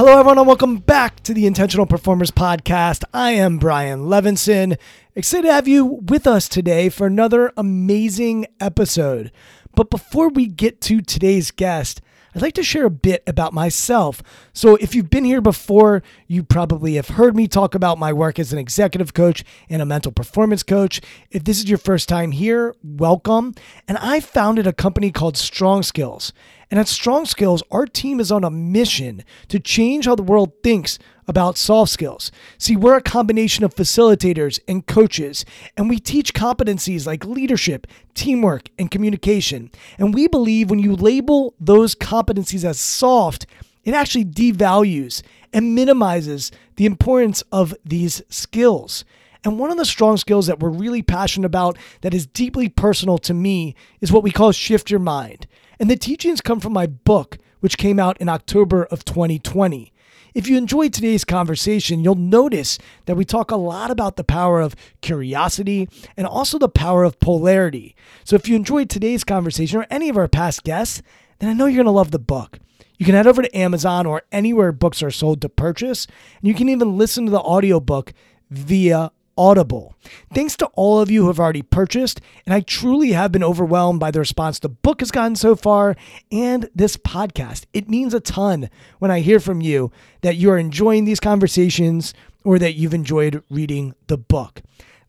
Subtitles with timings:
[0.00, 3.04] Hello, everyone, and welcome back to the Intentional Performers Podcast.
[3.12, 4.78] I am Brian Levenson.
[5.14, 9.30] Excited to have you with us today for another amazing episode.
[9.74, 12.00] But before we get to today's guest,
[12.34, 14.22] I'd like to share a bit about myself.
[14.54, 18.38] So, if you've been here before, you probably have heard me talk about my work
[18.38, 21.02] as an executive coach and a mental performance coach.
[21.30, 23.54] If this is your first time here, welcome.
[23.86, 26.32] And I founded a company called Strong Skills.
[26.70, 30.52] And at Strong Skills, our team is on a mission to change how the world
[30.62, 32.30] thinks about soft skills.
[32.58, 35.44] See, we're a combination of facilitators and coaches,
[35.76, 39.70] and we teach competencies like leadership, teamwork, and communication.
[39.98, 43.46] And we believe when you label those competencies as soft,
[43.84, 49.04] it actually devalues and minimizes the importance of these skills.
[49.42, 53.18] And one of the strong skills that we're really passionate about that is deeply personal
[53.18, 55.46] to me is what we call shift your mind.
[55.80, 59.92] And the teachings come from my book, which came out in October of 2020.
[60.34, 64.60] If you enjoyed today's conversation, you'll notice that we talk a lot about the power
[64.60, 67.96] of curiosity and also the power of polarity.
[68.24, 71.02] So if you enjoyed today's conversation or any of our past guests,
[71.38, 72.58] then I know you're going to love the book.
[72.98, 76.06] You can head over to Amazon or anywhere books are sold to purchase,
[76.40, 78.12] and you can even listen to the audiobook
[78.50, 79.94] via Audible.
[80.34, 83.98] Thanks to all of you who have already purchased, and I truly have been overwhelmed
[83.98, 85.96] by the response the book has gotten so far
[86.30, 87.64] and this podcast.
[87.72, 88.68] It means a ton
[88.98, 92.12] when I hear from you that you are enjoying these conversations
[92.44, 94.60] or that you've enjoyed reading the book.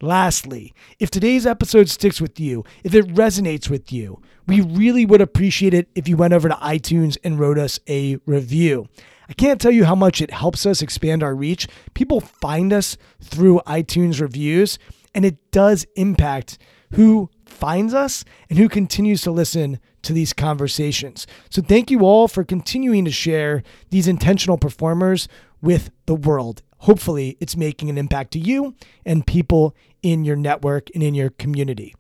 [0.02, 5.20] Lastly, if today's episode sticks with you, if it resonates with you, we really would
[5.20, 8.88] appreciate it if you went over to iTunes and wrote us a review.
[9.30, 11.68] I can't tell you how much it helps us expand our reach.
[11.94, 14.78] People find us through iTunes reviews,
[15.14, 16.58] and it does impact
[16.94, 21.28] who finds us and who continues to listen to these conversations.
[21.50, 25.28] So, thank you all for continuing to share these intentional performers
[25.62, 26.64] with the world.
[26.80, 31.30] Hopefully, it's making an impact to you and people in your network and in your
[31.30, 31.94] community.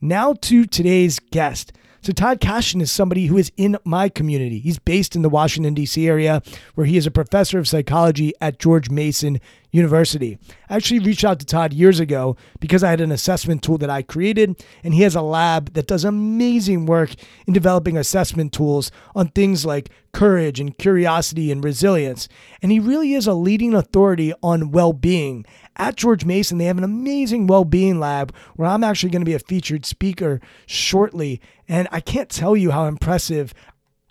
[0.00, 1.72] Now, to today's guest.
[2.06, 4.60] So Todd Kashdan is somebody who is in my community.
[4.60, 6.06] He's based in the Washington, D.C.
[6.06, 6.40] area,
[6.76, 9.40] where he is a professor of psychology at George Mason
[9.72, 10.38] University.
[10.70, 13.90] I actually reached out to Todd years ago because I had an assessment tool that
[13.90, 17.10] I created, and he has a lab that does amazing work
[17.46, 22.28] in developing assessment tools on things like courage and curiosity and resilience.
[22.62, 25.44] And he really is a leading authority on well being.
[25.76, 29.26] At George Mason, they have an amazing well being lab where I'm actually going to
[29.26, 31.40] be a featured speaker shortly.
[31.68, 33.52] And I can't tell you how impressive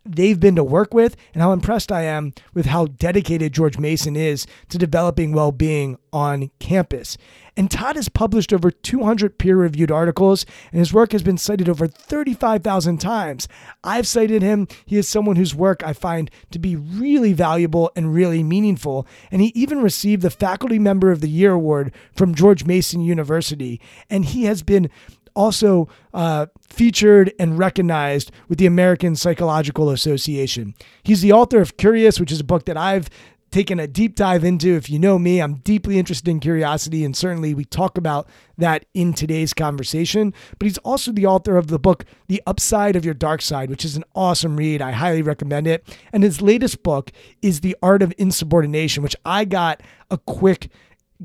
[0.05, 4.15] they've been to work with and how impressed I am with how dedicated George Mason
[4.15, 7.17] is to developing well being on campus.
[7.57, 11.69] And Todd has published over 200 peer reviewed articles, and his work has been cited
[11.69, 13.47] over 35,000 times.
[13.83, 14.67] I've cited him.
[14.85, 19.07] He is someone whose work I find to be really valuable and really meaningful.
[19.31, 23.79] And he even received the Faculty Member of the Year award from George Mason University.
[24.09, 24.89] And he has been
[25.35, 30.73] also uh, featured and recognized with the American Psychological Association.
[31.03, 33.09] He's the author of Curious, which is a book that I've
[33.51, 34.75] taken a deep dive into.
[34.75, 38.27] If you know me, I'm deeply interested in curiosity, and certainly we talk about
[38.57, 40.33] that in today's conversation.
[40.59, 43.85] But he's also the author of the book, The Upside of Your Dark Side, which
[43.85, 44.81] is an awesome read.
[44.81, 45.87] I highly recommend it.
[46.11, 47.11] And his latest book
[47.41, 50.69] is The Art of Insubordination, which I got a quick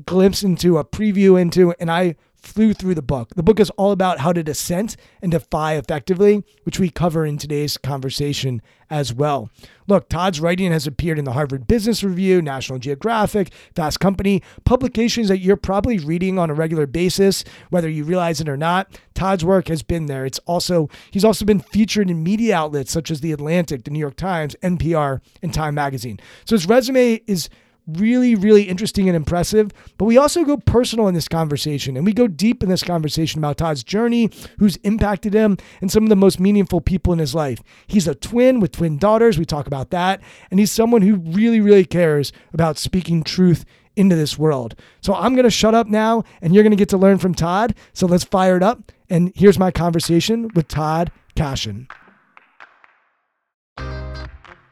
[0.05, 3.29] glimpse into, a preview into, and I flew through the book.
[3.35, 7.37] The book is all about how to dissent and defy effectively, which we cover in
[7.37, 9.49] today's conversation as well.
[9.87, 15.27] Look, Todd's writing has appeared in the Harvard Business Review, National Geographic, Fast Company, publications
[15.29, 18.99] that you're probably reading on a regular basis, whether you realize it or not.
[19.13, 20.25] Todd's work has been there.
[20.25, 23.99] It's also he's also been featured in media outlets such as The Atlantic, The New
[23.99, 26.19] York Times, NPR, and Time Magazine.
[26.45, 27.49] So his resume is
[27.97, 29.71] really, really interesting and impressive.
[29.97, 33.39] But we also go personal in this conversation and we go deep in this conversation
[33.39, 34.29] about Todd's journey,
[34.59, 37.61] who's impacted him, and some of the most meaningful people in his life.
[37.87, 39.37] He's a twin with twin daughters.
[39.37, 40.21] We talk about that.
[40.49, 43.65] And he's someone who really, really cares about speaking truth
[43.95, 44.75] into this world.
[45.01, 47.35] So I'm going to shut up now and you're going to get to learn from
[47.35, 47.75] Todd.
[47.93, 48.91] So let's fire it up.
[49.09, 51.87] And here's my conversation with Todd Kashdan.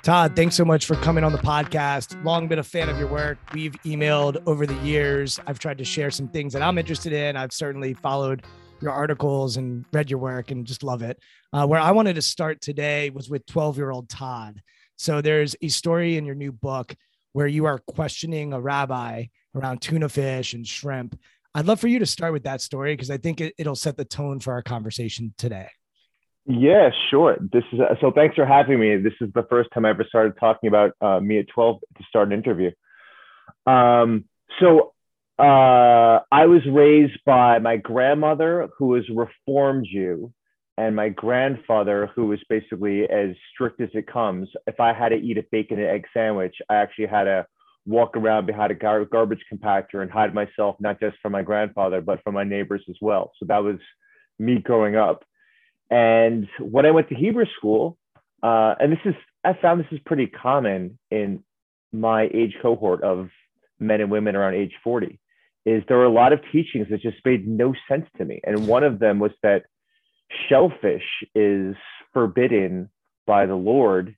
[0.01, 2.23] Todd, thanks so much for coming on the podcast.
[2.23, 3.37] Long been a fan of your work.
[3.53, 5.41] We've emailed over the years.
[5.45, 7.35] I've tried to share some things that I'm interested in.
[7.35, 8.43] I've certainly followed
[8.81, 11.19] your articles and read your work and just love it.
[11.51, 14.61] Uh, where I wanted to start today was with 12 year old Todd.
[14.95, 16.95] So there's a story in your new book
[17.33, 21.19] where you are questioning a rabbi around tuna fish and shrimp.
[21.53, 23.97] I'd love for you to start with that story because I think it, it'll set
[23.97, 25.67] the tone for our conversation today.
[26.49, 27.37] Yeah, sure.
[27.39, 28.11] This is uh, so.
[28.11, 28.97] Thanks for having me.
[28.97, 32.03] This is the first time I ever started talking about uh, me at twelve to
[32.09, 32.71] start an interview.
[33.67, 34.25] Um,
[34.59, 34.93] so
[35.37, 40.33] uh, I was raised by my grandmother, who was Reformed Jew,
[40.75, 44.49] and my grandfather, who was basically as strict as it comes.
[44.65, 47.45] If I had to eat a bacon and egg sandwich, I actually had to
[47.85, 52.01] walk around behind a gar- garbage compactor and hide myself, not just from my grandfather,
[52.01, 53.33] but from my neighbors as well.
[53.39, 53.77] So that was
[54.39, 55.23] me growing up.
[55.89, 57.97] And when I went to Hebrew school,
[58.43, 61.43] uh, and this is, I found this is pretty common in
[61.91, 63.29] my age cohort of
[63.79, 65.19] men and women around age 40,
[65.65, 68.39] is there were a lot of teachings that just made no sense to me.
[68.43, 69.63] And one of them was that
[70.47, 71.03] shellfish
[71.33, 71.75] is
[72.13, 72.89] forbidden
[73.25, 74.15] by the Lord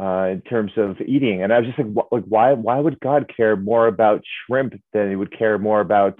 [0.00, 1.42] uh, in terms of eating.
[1.42, 5.10] And I was just like, like, why, why would God care more about shrimp than
[5.10, 6.18] he would care more about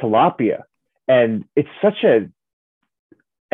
[0.00, 0.62] tilapia?
[1.06, 2.28] And it's such a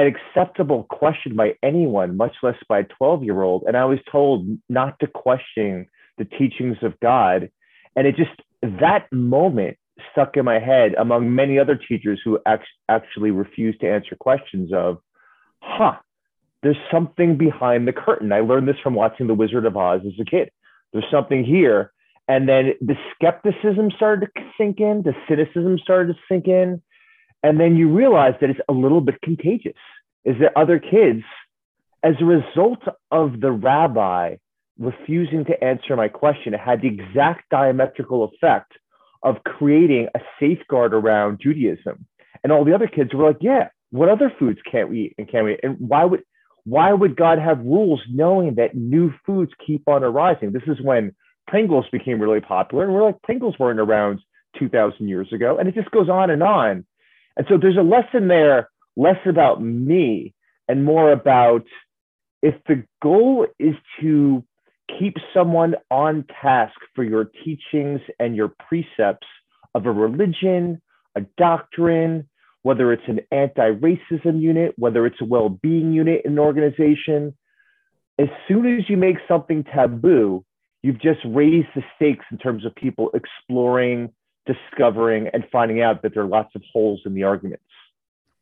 [0.00, 3.64] an acceptable question by anyone, much less by a 12 year old.
[3.66, 5.86] And I was told not to question
[6.18, 7.50] the teachings of God.
[7.96, 8.30] And it just,
[8.62, 9.76] that moment
[10.12, 12.38] stuck in my head among many other teachers who
[12.88, 14.98] actually refused to answer questions of,
[15.60, 15.96] huh,
[16.62, 18.32] there's something behind the curtain.
[18.32, 20.50] I learned this from watching The Wizard of Oz as a kid.
[20.92, 21.92] There's something here.
[22.28, 26.82] And then the skepticism started to sink in, the cynicism started to sink in.
[27.42, 29.76] And then you realize that it's a little bit contagious,
[30.24, 31.22] is that other kids,
[32.02, 34.36] as a result of the rabbi
[34.78, 38.72] refusing to answer my question, it had the exact diametrical effect
[39.22, 42.06] of creating a safeguard around Judaism.
[42.42, 45.28] And all the other kids were like, yeah, what other foods can't we eat and
[45.28, 45.58] can we?
[45.62, 46.22] And why would
[46.64, 50.52] why would God have rules knowing that new foods keep on arising?
[50.52, 51.14] This is when
[51.46, 52.84] Pringles became really popular.
[52.84, 54.20] And we're like, Pringles weren't around
[54.58, 55.56] 2,000 years ago.
[55.58, 56.84] And it just goes on and on.
[57.36, 60.34] And so there's a lesson there, less about me
[60.68, 61.64] and more about
[62.42, 64.44] if the goal is to
[64.98, 69.26] keep someone on task for your teachings and your precepts
[69.74, 70.80] of a religion,
[71.16, 72.28] a doctrine,
[72.62, 77.34] whether it's an anti racism unit, whether it's a well being unit in an organization,
[78.18, 80.44] as soon as you make something taboo,
[80.82, 84.12] you've just raised the stakes in terms of people exploring
[84.46, 87.64] discovering and finding out that there are lots of holes in the arguments.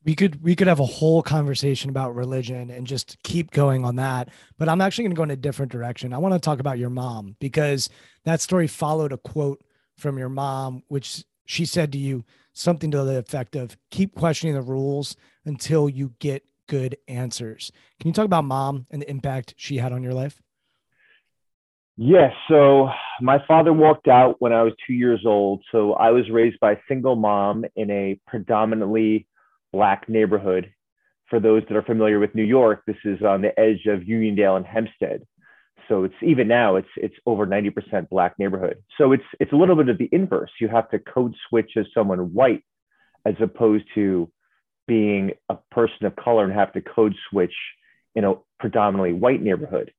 [0.04, 3.96] We could we could have a whole conversation about religion and just keep going on
[3.96, 6.14] that but i'm actually going to go in a different direction.
[6.14, 7.90] I want to talk about your mom because
[8.24, 9.62] that story followed a quote
[9.96, 14.54] from your mom which she said to you something to the effect of keep questioning
[14.54, 17.72] the rules until you get good answers.
[17.98, 20.40] Can you talk about mom and the impact she had on your life
[22.00, 22.32] Yes.
[22.48, 22.90] So
[23.20, 25.64] my father walked out when I was two years old.
[25.72, 29.26] So I was raised by a single mom in a predominantly
[29.72, 30.72] black neighborhood.
[31.28, 34.56] For those that are familiar with New York, this is on the edge of Uniondale
[34.56, 35.26] and Hempstead.
[35.88, 38.76] So it's even now it's it's over 90% black neighborhood.
[38.96, 40.50] So it's it's a little bit of the inverse.
[40.60, 42.62] You have to code switch as someone white
[43.26, 44.30] as opposed to
[44.86, 47.54] being a person of color and have to code switch
[48.14, 49.92] in a predominantly white neighborhood.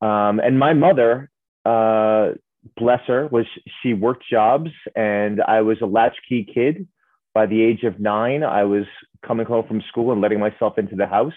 [0.00, 1.30] Um, and my mother,
[1.64, 2.30] uh,
[2.76, 3.46] bless her, was
[3.82, 6.86] she worked jobs, and I was a latchkey kid.
[7.32, 8.84] By the age of nine, I was
[9.26, 11.34] coming home from school and letting myself into the house.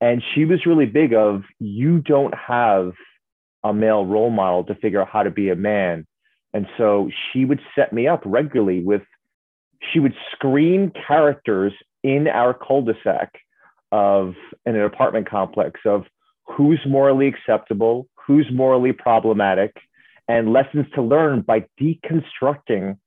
[0.00, 2.92] And she was really big of you don't have
[3.64, 6.06] a male role model to figure out how to be a man.
[6.54, 9.02] And so she would set me up regularly with,
[9.92, 11.72] she would screen characters
[12.04, 13.32] in our cul-de-sac
[13.90, 16.04] of in an apartment complex of
[16.48, 19.76] who's morally acceptable, who's morally problematic,
[20.28, 22.98] and lessons to learn by deconstructing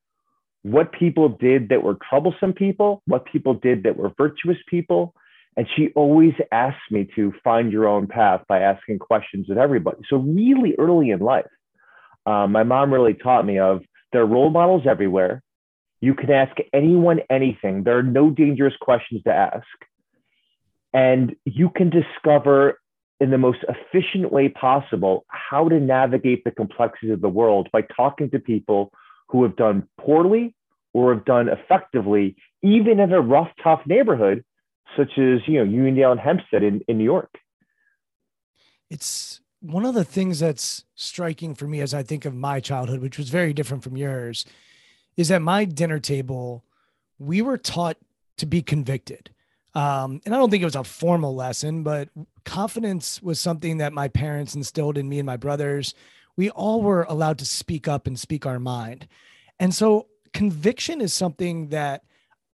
[0.64, 5.14] what people did that were troublesome people, what people did that were virtuous people.
[5.58, 9.98] And she always asked me to find your own path by asking questions of everybody.
[10.10, 11.46] So, really early in life,
[12.26, 13.82] um, my mom really taught me of
[14.14, 15.44] there are role models everywhere.
[16.00, 17.84] You can ask anyone anything.
[17.84, 19.68] There are no dangerous questions to ask.
[20.94, 22.81] And you can discover
[23.22, 27.82] in the most efficient way possible how to navigate the complexities of the world by
[27.96, 28.92] talking to people
[29.30, 30.56] who have done poorly
[30.94, 34.44] or have done effectively, even in a rough, tough neighborhood,
[34.98, 37.30] such as you know Uniondale and Hempstead in, in New York.
[38.90, 43.02] It's one of the things that's striking for me as I think of my childhood,
[43.02, 44.46] which was very different from yours,
[45.16, 46.66] is at my dinner table,
[47.20, 47.98] we were taught
[48.38, 49.30] to be convicted.
[49.74, 52.10] Um, and I don't think it was a formal lesson, but
[52.44, 55.94] confidence was something that my parents instilled in me and my brothers
[56.36, 59.08] we all were allowed to speak up and speak our mind.
[59.60, 62.04] And so conviction is something that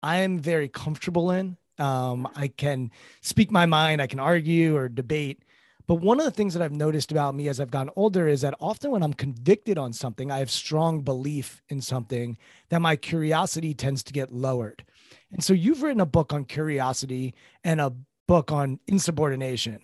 [0.03, 1.57] I am very comfortable in.
[1.79, 5.43] Um, I can speak my mind, I can argue or debate.
[5.86, 8.41] But one of the things that I've noticed about me as I've gotten older is
[8.41, 12.38] that often when I'm convicted on something, I have strong belief in something
[12.69, 14.83] that my curiosity tends to get lowered.
[15.31, 17.93] And so you've written a book on curiosity and a
[18.27, 19.79] book on insubordination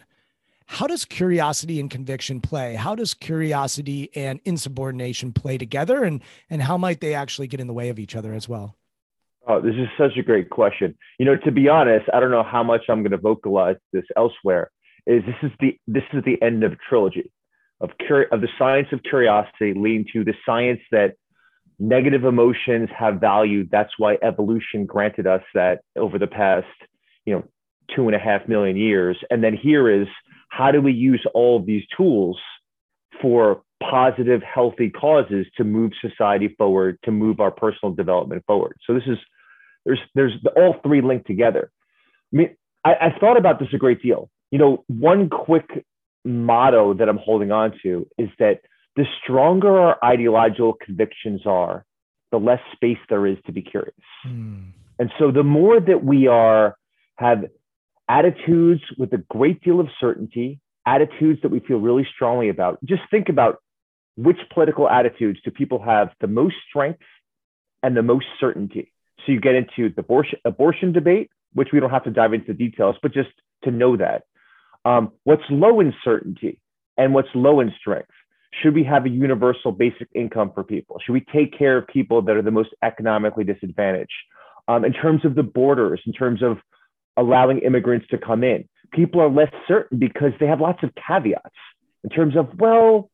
[0.65, 2.75] how does curiosity and conviction play?
[2.75, 7.67] How does curiosity and insubordination play together, and and how might they actually get in
[7.67, 8.75] the way of each other as well?
[9.47, 10.95] Oh, this is such a great question.
[11.19, 14.05] You know, to be honest, I don't know how much I'm going to vocalize this
[14.15, 14.71] elsewhere.
[15.05, 17.31] Is this is the this is the end of a trilogy
[17.81, 21.15] of cur- of the science of curiosity leading to the science that
[21.83, 23.67] negative emotions have value.
[23.69, 26.65] That's why evolution granted us that over the past,
[27.25, 27.43] you know,
[27.93, 29.17] two and a half million years.
[29.29, 30.07] And then here is
[30.49, 32.39] how do we use all of these tools
[33.21, 38.77] for positive, healthy causes to move society forward, to move our personal development forward?
[38.87, 39.17] So this is
[39.85, 41.69] there's there's the, all three linked together.
[42.33, 44.29] I mean, I, I thought about this a great deal.
[44.51, 45.85] You know, one quick
[46.23, 48.61] motto that I'm holding on to is that
[48.95, 51.85] the stronger our ideological convictions are,
[52.31, 53.93] the less space there is to be curious.
[54.23, 54.65] Hmm.
[54.99, 56.75] And so the more that we are
[57.17, 57.45] have
[58.09, 62.83] attitudes with a great deal of certainty, attitudes that we feel really strongly about.
[62.83, 63.57] Just think about
[64.15, 67.01] which political attitudes do people have the most strength
[67.81, 68.91] and the most certainty.
[69.25, 72.47] So you get into the abortion, abortion debate, which we don't have to dive into
[72.47, 73.29] the details, but just
[73.63, 74.23] to know that.
[74.85, 76.59] Um, what's low in certainty
[76.97, 78.09] and what's low in strength?
[78.61, 80.99] Should we have a universal basic income for people?
[81.03, 84.11] Should we take care of people that are the most economically disadvantaged?
[84.67, 86.57] Um, in terms of the borders, in terms of
[87.17, 88.67] allowing immigrants to come in.
[88.91, 91.55] People are less certain because they have lots of caveats
[92.03, 93.09] in terms of, well,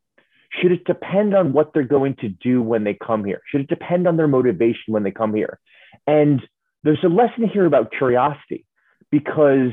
[0.60, 3.42] should it depend on what they're going to do when they come here?
[3.50, 5.60] Should it depend on their motivation when they come here?
[6.08, 6.42] And
[6.84, 8.66] there's a lesson here about curiosity
[9.12, 9.72] because,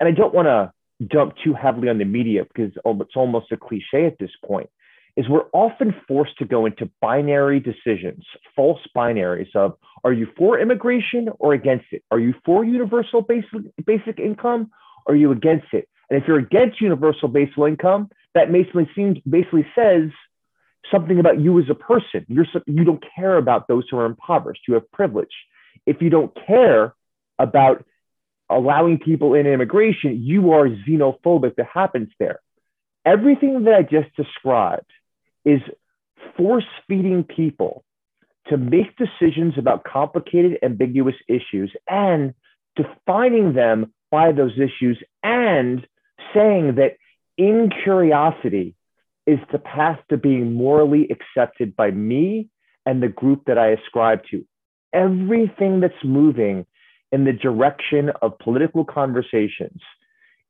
[0.00, 0.72] and I don't want to
[1.06, 4.68] dump too heavily on the media because it's almost a cliche at this point,
[5.16, 10.58] is we're often forced to go into binary decisions, false binaries of are you for
[10.60, 12.02] immigration or against it?
[12.10, 13.50] Are you for universal basic,
[13.84, 14.70] basic income
[15.06, 15.88] or are you against it?
[16.10, 20.10] And if you're against universal basic income, that basically seems basically says
[20.92, 22.26] something about you as a person.
[22.28, 24.62] You're you don't care about those who are impoverished.
[24.68, 25.34] You have privilege.
[25.86, 26.94] If you don't care
[27.38, 27.84] about
[28.48, 32.40] allowing people in immigration, you are xenophobic that happens there.
[33.04, 34.90] Everything that I just described
[35.46, 35.60] is
[36.36, 37.84] force feeding people
[38.48, 42.34] to make decisions about complicated, ambiguous issues and
[42.76, 45.86] defining them by those issues and
[46.34, 46.96] saying that
[47.38, 48.74] incuriosity
[49.26, 52.48] is the path to being morally accepted by me
[52.84, 54.44] and the group that I ascribe to.
[54.92, 56.66] Everything that's moving
[57.10, 59.80] in the direction of political conversations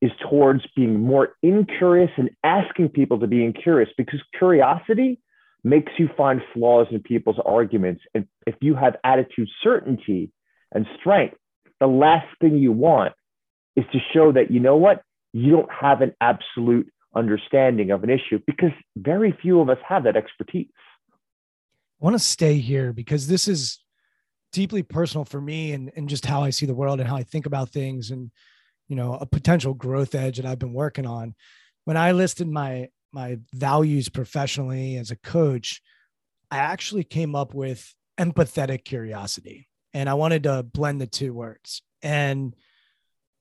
[0.03, 5.19] is towards being more incurious and asking people to be incurious because curiosity
[5.65, 8.03] makes you find flaws in people's arguments.
[8.15, 10.31] And if you have attitude certainty
[10.73, 11.37] and strength,
[11.81, 13.15] the last thing you want
[13.75, 18.11] is to show that, you know what, you don't have an absolute understanding of an
[18.11, 20.69] issue because very few of us have that expertise.
[21.11, 23.79] I want to stay here because this is
[24.53, 27.23] deeply personal for me and, and just how I see the world and how I
[27.23, 28.31] think about things and
[28.89, 31.35] you know a potential growth edge that I've been working on.
[31.85, 35.81] When I listed my my values professionally as a coach,
[36.51, 39.69] I actually came up with empathetic curiosity.
[39.95, 41.83] And I wanted to blend the two words.
[42.03, 42.55] And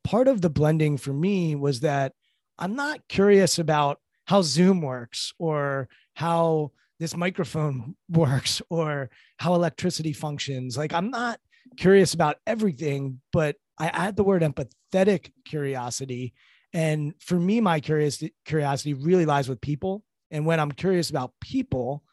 [0.04, 2.14] part of the blending for me was that
[2.58, 10.14] I'm not curious about how Zoom works or how this microphone works or how electricity
[10.14, 10.78] functions.
[10.78, 11.40] Like, I'm not
[11.76, 16.34] curious about everything, but I add the word empathetic curiosity.
[16.74, 20.04] And for me, my curiosity, curiosity really lies with people.
[20.32, 22.04] And when I'm curious about people,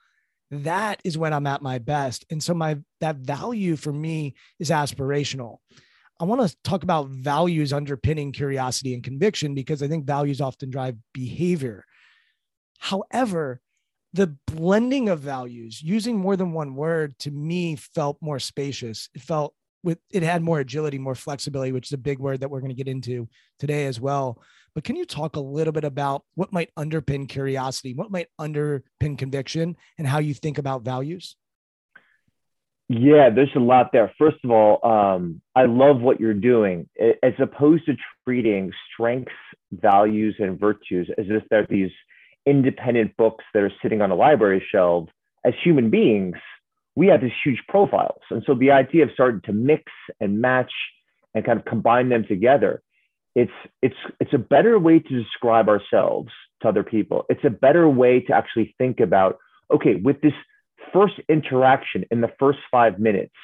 [0.51, 2.27] that is when I'm at my best.
[2.31, 5.59] And so my that value for me is aspirational.
[6.21, 10.71] I want to talk about values underpinning curiosity and conviction because I think values often
[10.71, 11.85] drive behavior.
[12.79, 13.61] However,
[14.13, 19.09] the blending of values using more than one word to me felt more spacious.
[19.15, 22.51] It felt with it had more agility, more flexibility, which is a big word that
[22.51, 24.41] we're going to get into today as well.
[24.75, 29.19] But can you talk a little bit about what might underpin curiosity, what might underpin
[29.19, 31.37] conviction, and how you think about values?
[32.89, 34.13] Yeah, there's a lot there.
[34.19, 36.89] First of all, um, I love what you're doing.
[37.23, 39.33] As opposed to treating strengths,
[39.71, 41.91] values, and virtues as if they're these
[42.45, 45.09] independent books that are sitting on a library shelf,
[45.45, 46.37] as human beings,
[46.95, 48.21] we have these huge profiles.
[48.31, 49.85] And so the idea of starting to mix
[50.21, 50.73] and match
[51.35, 52.83] and kind of combine them together
[53.35, 56.31] it's it's it's a better way to describe ourselves
[56.61, 57.25] to other people.
[57.29, 59.39] It's a better way to actually think about
[59.73, 60.35] okay with this
[60.93, 63.35] first interaction in the first five minutes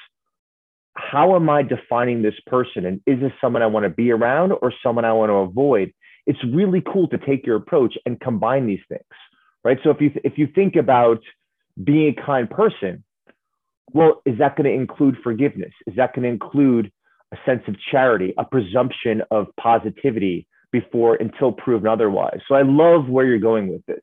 [0.94, 2.84] how am i defining this person?
[2.84, 5.92] And is this someone i want to be around or someone i want to avoid?
[6.26, 9.04] It's really cool to take your approach and combine these things
[9.64, 9.78] right?
[9.82, 11.22] So if you if you think about
[11.82, 13.04] being a kind person
[13.92, 16.90] well is that going to include forgiveness is that going to include
[17.32, 22.40] a sense of charity, a presumption of positivity before until proven otherwise.
[22.48, 24.00] So I love where you're going with this.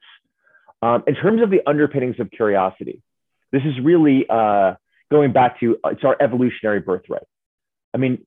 [0.82, 3.02] Um, in terms of the underpinnings of curiosity,
[3.52, 4.76] this is really uh,
[5.12, 7.24] going back to it's our evolutionary birthright.
[7.94, 8.26] I mean,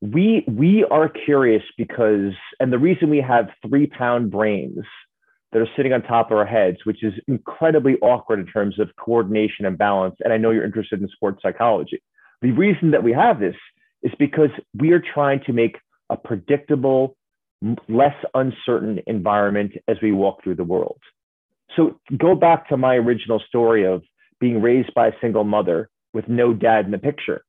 [0.00, 4.84] we we are curious because, and the reason we have three pound brains
[5.56, 8.90] that are sitting on top of our heads, which is incredibly awkward in terms of
[8.96, 10.14] coordination and balance.
[10.22, 12.02] And I know you're interested in sports psychology.
[12.42, 13.54] The reason that we have this
[14.02, 15.78] is because we are trying to make
[16.10, 17.16] a predictable,
[17.88, 21.00] less uncertain environment as we walk through the world.
[21.74, 24.02] So go back to my original story of
[24.38, 27.45] being raised by a single mother with no dad in the picture.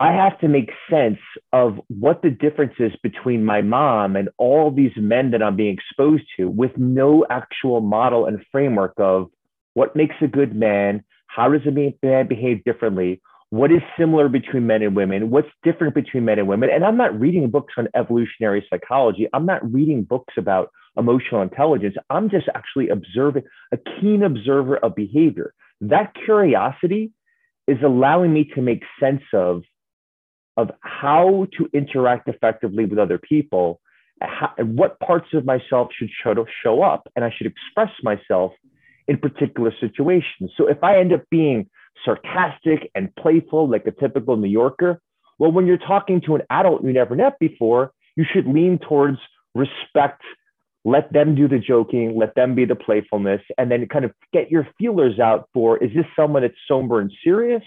[0.00, 1.18] I have to make sense
[1.52, 5.74] of what the difference is between my mom and all these men that I'm being
[5.74, 9.30] exposed to with no actual model and framework of
[9.74, 11.70] what makes a good man, how does a
[12.02, 16.48] man behave differently, what is similar between men and women what's different between men and
[16.48, 16.70] women.
[16.74, 19.28] And i'm not reading books on evolutionary psychology.
[19.32, 21.94] I'm not reading books about emotional intelligence.
[22.10, 25.54] I'm just actually observing a keen observer of behavior.
[25.80, 27.12] That curiosity
[27.68, 29.62] is allowing me to make sense of
[30.56, 33.80] of how to interact effectively with other people
[34.20, 38.52] how, what parts of myself should show, show up and i should express myself
[39.08, 41.68] in particular situations so if i end up being
[42.04, 45.00] sarcastic and playful like a typical New Yorker.
[45.38, 49.18] Well, when you're talking to an adult you never met before, you should lean towards
[49.54, 50.22] respect,
[50.84, 54.50] let them do the joking, let them be the playfulness, and then kind of get
[54.50, 57.62] your feelers out for is this someone that's somber and serious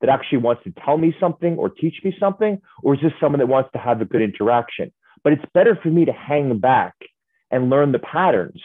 [0.00, 3.38] that actually wants to tell me something or teach me something, or is this someone
[3.38, 4.92] that wants to have a good interaction?
[5.22, 6.94] But it's better for me to hang back
[7.50, 8.60] and learn the patterns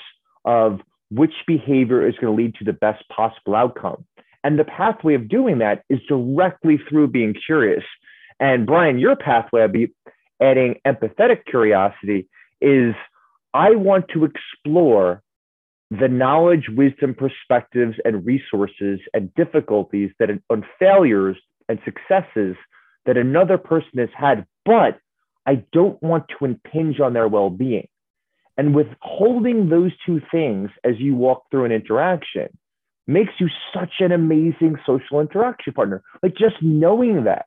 [0.46, 0.80] of
[1.12, 4.06] which behavior is going to lead to the best possible outcome.
[4.44, 7.84] And the pathway of doing that is directly through being curious.
[8.40, 9.94] And Brian, your pathway of be
[10.42, 12.28] adding empathetic curiosity
[12.62, 12.94] is
[13.54, 15.22] I want to explore
[16.00, 21.38] the knowledge, wisdom, perspectives, and resources and difficulties that on failures
[21.70, 22.56] and successes
[23.06, 25.00] that another person has had, but
[25.46, 27.88] I don't want to impinge on their well being.
[28.58, 32.48] And with holding those two things as you walk through an interaction,
[33.08, 36.02] makes you such an amazing social interaction partner.
[36.24, 37.46] Like just knowing that,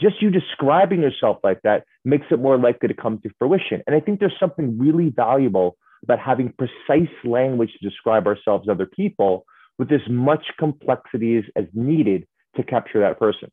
[0.00, 3.82] just you describing yourself like that makes it more likely to come to fruition.
[3.86, 8.86] And I think there's something really valuable about having precise language to describe ourselves other
[8.86, 9.44] people
[9.78, 13.50] with as much complexities as needed to capture that person.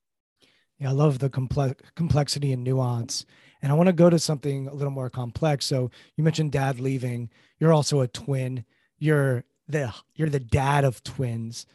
[0.79, 3.25] Yeah, I love the complex complexity and nuance.
[3.61, 5.65] And I want to go to something a little more complex.
[5.65, 7.29] So you mentioned dad leaving.
[7.59, 8.65] You're also a twin.
[8.97, 11.65] You're the you're the dad of twins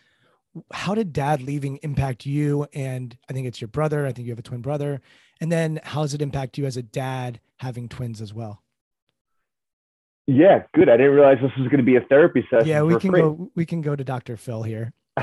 [0.73, 2.67] how did dad leaving impact you?
[2.73, 4.07] And I think it's your brother.
[4.07, 5.01] I think you have a twin brother.
[5.41, 8.63] And then how does it impact you as a dad having twins as well?
[10.31, 10.89] Yeah, good.
[10.89, 12.69] I didn't realize this was going to be a therapy session.
[12.69, 13.21] Yeah, we can free.
[13.21, 13.51] go.
[13.57, 14.37] We can go to Dr.
[14.37, 14.93] Phil here.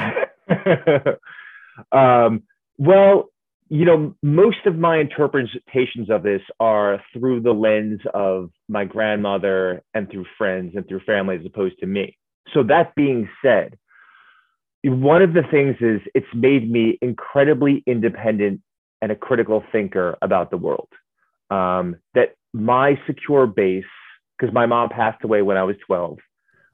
[1.93, 2.43] um,
[2.77, 3.29] well,
[3.69, 9.81] you know, most of my interpretations of this are through the lens of my grandmother
[9.93, 12.17] and through friends and through family as opposed to me.
[12.53, 13.77] So, that being said,
[14.83, 18.59] one of the things is it's made me incredibly independent
[19.01, 20.89] and a critical thinker about the world.
[21.49, 23.85] Um, that my secure base,
[24.37, 26.17] because my mom passed away when I was 12,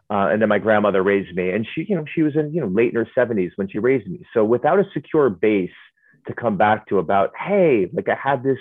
[0.10, 2.62] uh, and then my grandmother raised me, and she, you know, she was in, you
[2.62, 4.26] know, late in her 70s when she raised me.
[4.34, 5.72] So without a secure base,
[6.28, 8.58] to come back to about, hey, like I had this,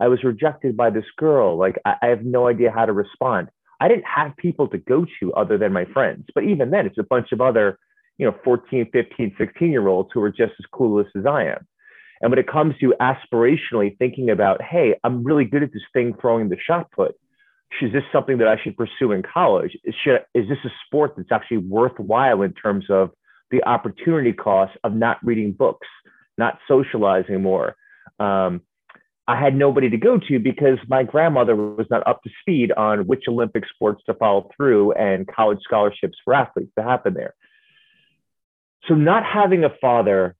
[0.00, 1.56] I was rejected by this girl.
[1.56, 3.48] Like I, I have no idea how to respond.
[3.80, 6.26] I didn't have people to go to other than my friends.
[6.34, 7.78] But even then, it's a bunch of other,
[8.18, 11.66] you know, 14, 15, 16 year olds who are just as clueless as I am.
[12.20, 16.14] And when it comes to aspirationally thinking about, hey, I'm really good at this thing
[16.20, 17.14] throwing the shot put.
[17.82, 19.76] Is this something that I should pursue in college?
[19.84, 23.10] Is, should, is this a sport that's actually worthwhile in terms of
[23.50, 25.86] the opportunity cost of not reading books,
[26.38, 27.76] not socializing more.
[28.18, 28.62] Um,
[29.26, 33.06] I had nobody to go to because my grandmother was not up to speed on
[33.06, 37.34] which Olympic sports to follow through and college scholarships for athletes to happen there.
[38.86, 40.36] So, not having a father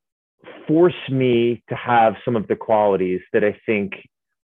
[0.69, 3.95] forced me to have some of the qualities that I think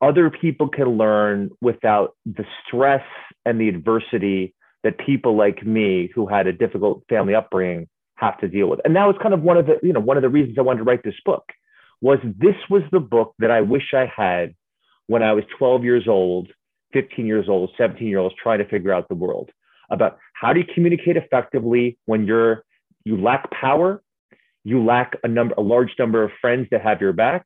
[0.05, 3.03] other people can learn without the stress
[3.45, 7.87] and the adversity that people like me who had a difficult family upbringing
[8.17, 8.79] have to deal with.
[8.85, 10.61] And that was kind of one of the, you know, one of the reasons I
[10.61, 11.43] wanted to write this book
[12.01, 14.53] was this was the book that I wish I had
[15.07, 16.49] when I was 12 years old,
[16.93, 19.49] 15 years old, 17 years old, trying to figure out the world
[19.89, 22.63] about how do you communicate effectively when you're
[23.05, 24.03] you lack power,
[24.63, 27.45] you lack a number a large number of friends that have your back,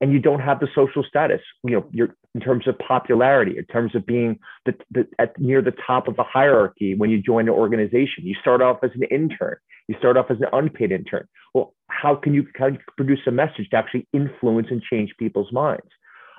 [0.00, 1.40] and you don't have the social status.
[1.64, 5.60] You know, you're in terms of popularity, in terms of being the, the, at near
[5.60, 8.24] the top of the hierarchy when you join an organization.
[8.24, 9.56] You start off as an intern.
[9.88, 11.26] You start off as an unpaid intern.
[11.54, 15.52] Well, how can you, how you produce a message to actually influence and change people's
[15.52, 15.88] minds?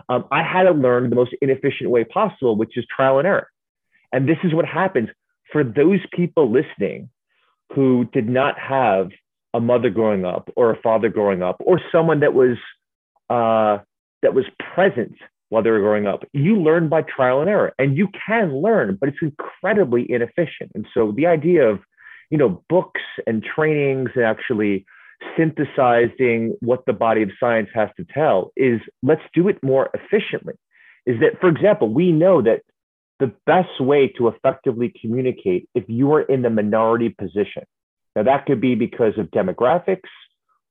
[0.10, 3.48] Um, I had to learn the most inefficient way possible, which is trial and error.
[4.12, 5.10] And this is what happens
[5.52, 7.10] for those people listening
[7.76, 9.10] who did not have
[9.54, 12.58] a mother growing up or a father growing up or someone that was
[13.32, 13.80] uh,
[14.22, 15.16] that was present
[15.50, 16.24] while they were growing up.
[16.34, 20.72] You learn by trial and error, and you can learn, but it's incredibly inefficient.
[20.76, 21.80] And so the idea of,
[22.30, 24.86] you know, books and trainings and actually
[25.38, 30.56] synthesizing what the body of science has to tell is let's do it more efficiently.
[31.06, 32.62] Is that, for example, we know that
[33.20, 37.64] the best way to effectively communicate if you are in the minority position.
[38.16, 40.10] Now, that could be because of demographics,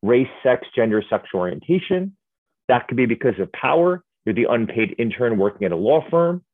[0.02, 2.16] race, sex, gender, sexual orientation.
[2.70, 4.04] That could be because of power.
[4.24, 6.44] You're the unpaid intern working at a law firm.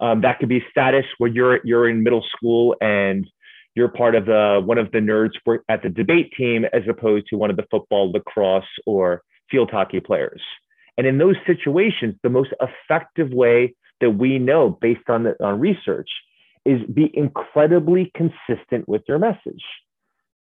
[0.00, 3.26] Um, that could be status where you're you're in middle school and
[3.74, 5.32] you're part of the one of the nerds
[5.68, 9.98] at the debate team as opposed to one of the football, lacrosse, or field hockey
[9.98, 10.40] players.
[10.96, 15.58] And in those situations, the most effective way that we know based on the on
[15.58, 16.10] research
[16.64, 19.64] is be incredibly consistent with your message.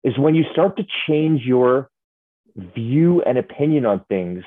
[0.04, 1.88] Is when you start to change your
[2.54, 4.44] view and opinion on things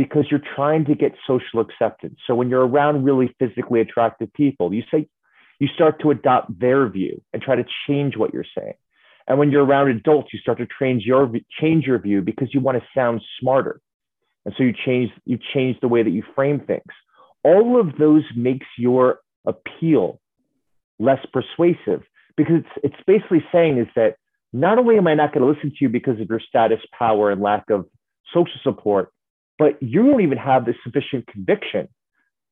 [0.00, 2.18] because you're trying to get social acceptance.
[2.26, 5.06] So when you're around really physically attractive people, you say
[5.58, 8.72] you start to adopt their view and try to change what you're saying.
[9.28, 12.60] And when you're around adults, you start to change your change your view because you
[12.60, 13.78] want to sound smarter.
[14.46, 16.80] And so you change you change the way that you frame things.
[17.44, 20.18] All of those makes your appeal
[20.98, 22.04] less persuasive
[22.38, 24.14] because it's it's basically saying is that
[24.54, 27.30] not only am I not going to listen to you because of your status, power,
[27.30, 27.84] and lack of
[28.32, 29.12] social support,
[29.60, 31.86] but you don't even have the sufficient conviction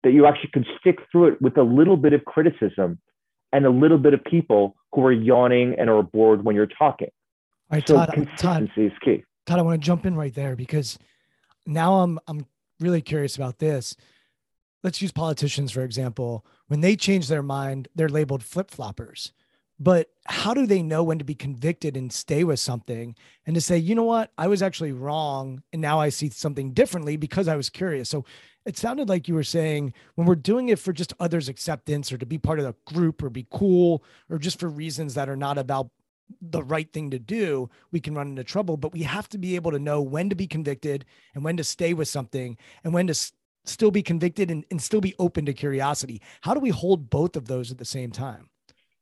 [0.04, 2.98] that you actually can stick through it with a little bit of criticism
[3.50, 7.08] and a little bit of people who are yawning and are bored when you're talking.
[7.70, 9.24] All right, so Todd, consistency Todd, is key.
[9.46, 10.98] Todd, I want to jump in right there because
[11.66, 12.44] now I'm I'm
[12.78, 13.96] really curious about this.
[14.84, 16.44] Let's use politicians for example.
[16.66, 19.32] When they change their mind, they're labeled flip floppers
[19.80, 23.14] but how do they know when to be convicted and stay with something
[23.46, 24.32] and to say you know what?
[24.36, 28.08] I was actually wrong and now i see something differently because i was curious.
[28.08, 28.24] So
[28.66, 32.18] it sounded like you were saying when we're doing it for just others acceptance or
[32.18, 35.36] to be part of the group or be cool or just for reasons that are
[35.36, 35.90] not about
[36.42, 38.76] the right thing to do we can run into trouble.
[38.76, 41.64] But we have to be able to know when to be convicted and when to
[41.64, 43.14] stay with something and when to
[43.64, 46.20] still be convicted and, and still be open to curiosity.
[46.42, 48.50] How do we hold both of those at the same time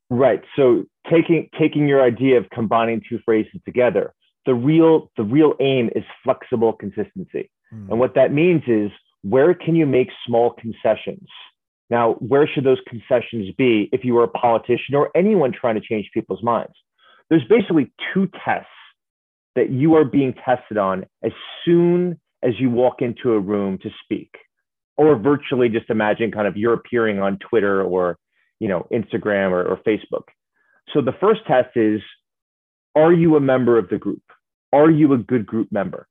[0.08, 0.42] Right.
[0.54, 4.14] So taking taking your idea of combining two phrases together,
[4.44, 7.50] the real the real aim is flexible consistency.
[7.72, 7.90] Mm.
[7.90, 8.90] And what that means is
[9.22, 11.28] where can you make small concessions?
[11.90, 15.80] Now, where should those concessions be if you were a politician or anyone trying to
[15.80, 16.72] change people's minds?
[17.30, 18.68] There's basically two tests
[19.54, 21.32] that you are being tested on as
[21.64, 24.30] soon as you walk into a room to speak
[24.96, 28.18] or virtually just imagine kind of you're appearing on Twitter or
[28.60, 30.24] you know Instagram or, or Facebook.
[30.92, 32.00] So the first test is
[32.94, 34.22] are you a member of the group?
[34.72, 36.08] Are you a good group member?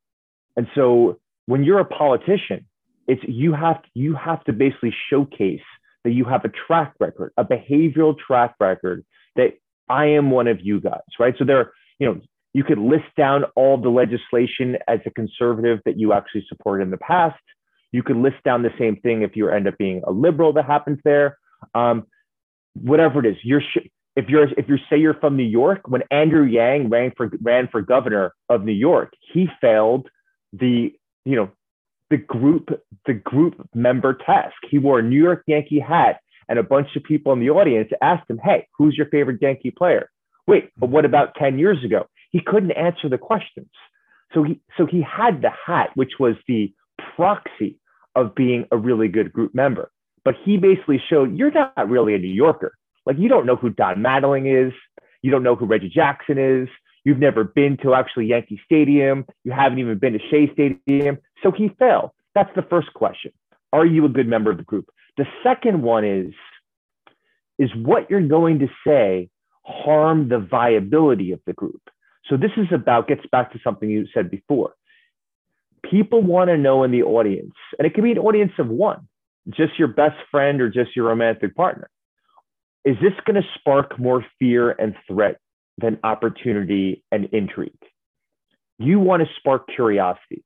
[0.56, 2.66] And so when you're a politician,
[3.08, 5.60] it's you have you have to basically showcase
[6.04, 9.04] that you have a track record, a behavioral track record
[9.36, 9.54] that
[9.90, 11.34] I am one of you guys, right?
[11.38, 12.22] So there, you know,
[12.54, 16.92] you could list down all the legislation as a conservative that you actually supported in
[16.92, 17.40] the past.
[17.92, 20.66] You could list down the same thing if you end up being a liberal that
[20.66, 21.38] happens there.
[21.74, 22.06] Um,
[22.82, 26.02] whatever it is, you're sh- if you're if you say you're from New York, when
[26.12, 30.08] Andrew Yang ran for ran for governor of New York, he failed
[30.54, 30.94] the
[31.26, 31.50] you know
[32.10, 32.70] the group
[33.06, 34.56] the group member test.
[34.70, 37.90] He wore a New York Yankee hat, and a bunch of people in the audience
[38.02, 40.10] asked him, "Hey, who's your favorite Yankee player?"
[40.48, 40.94] Wait, but mm-hmm.
[40.94, 42.06] what about ten years ago?
[42.32, 43.70] He couldn't answer the questions,
[44.34, 46.74] so he so he had the hat, which was the
[47.16, 47.80] proxy
[48.16, 49.92] of being a really good group member.
[50.26, 52.76] But he basically showed you're not really a New Yorker.
[53.06, 54.74] Like you don't know who Don Mattingly is.
[55.22, 56.68] You don't know who Reggie Jackson is.
[57.06, 59.26] You've never been to actually Yankee Stadium.
[59.44, 61.20] You haven't even been to Shea Stadium.
[61.44, 62.10] So he failed.
[62.34, 63.32] That's the first question.
[63.72, 64.90] Are you a good member of the group?
[65.18, 66.34] The second one is,
[67.60, 69.30] is what you're going to say
[69.64, 71.82] harm the viability of the group?
[72.30, 74.74] So this is about, gets back to something you said before.
[75.84, 79.08] People want to know in the audience, and it can be an audience of one,
[79.50, 81.90] just your best friend or just your romantic partner
[82.86, 85.40] is this going to spark more fear and threat
[85.80, 87.74] than opportunity and intrigue?
[88.78, 90.44] You want to spark curiosity.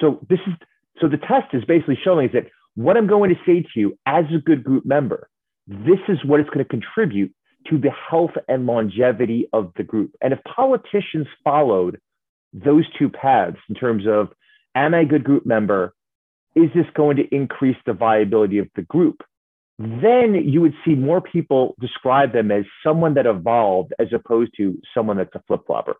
[0.00, 0.54] So this is
[1.00, 3.98] so the test is basically showing is that what I'm going to say to you
[4.06, 5.28] as a good group member,
[5.66, 7.34] this is what it's going to contribute
[7.68, 10.12] to the health and longevity of the group.
[10.22, 12.00] And if politicians followed
[12.52, 14.28] those two paths in terms of
[14.74, 15.94] am I a good group member?
[16.56, 19.22] Is this going to increase the viability of the group?
[19.78, 24.80] then you would see more people describe them as someone that evolved as opposed to
[24.94, 25.96] someone that's a flip flopper.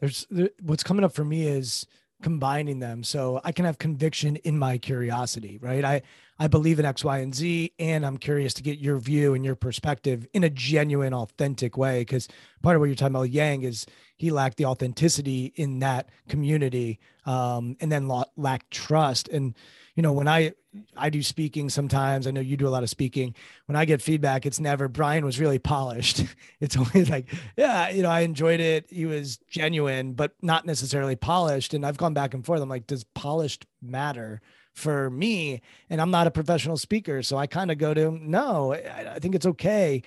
[0.00, 1.86] There's there, what's coming up for me is
[2.24, 5.84] combining them so I can have conviction in my curiosity, right?
[5.84, 6.00] I
[6.38, 9.44] I believe in X, Y, and Z, and I'm curious to get your view and
[9.44, 12.00] your perspective in a genuine, authentic way.
[12.00, 12.26] Because
[12.62, 16.98] part of what you're talking about, Yang, is he lacked the authenticity in that community,
[17.26, 19.28] um, and then lacked trust.
[19.28, 19.54] And
[19.94, 20.52] you know, when I
[20.96, 23.34] I do speaking sometimes, I know you do a lot of speaking.
[23.66, 26.24] When I get feedback, it's never Brian was really polished.
[26.60, 27.26] It's always like,
[27.58, 28.86] yeah, you know, I enjoyed it.
[28.88, 31.74] He was genuine, but not necessarily polished.
[31.74, 32.62] And I've gone back and forth.
[32.62, 34.40] I'm like, does polished matter?
[34.74, 38.72] for me and i'm not a professional speaker so i kind of go to no
[38.72, 40.02] I, I, think it's okay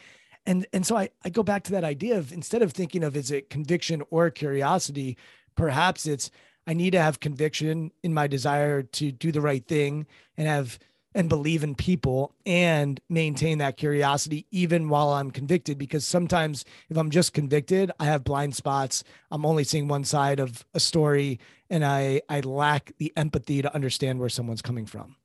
[0.46, 3.16] and and so I, I go back to that idea of instead of thinking of
[3.16, 5.18] is it conviction or curiosity
[5.56, 6.30] perhaps it's
[6.68, 10.06] I need to have conviction in my desire to do the right thing
[10.38, 10.78] and have
[11.16, 15.78] and believe in people and maintain that curiosity even while I'm convicted.
[15.78, 19.04] Because sometimes if I'm just convicted I have blind spots.
[19.32, 23.74] I'm only seeing one side of a story and I I lack the empathy to
[23.74, 25.16] understand where someone's coming from.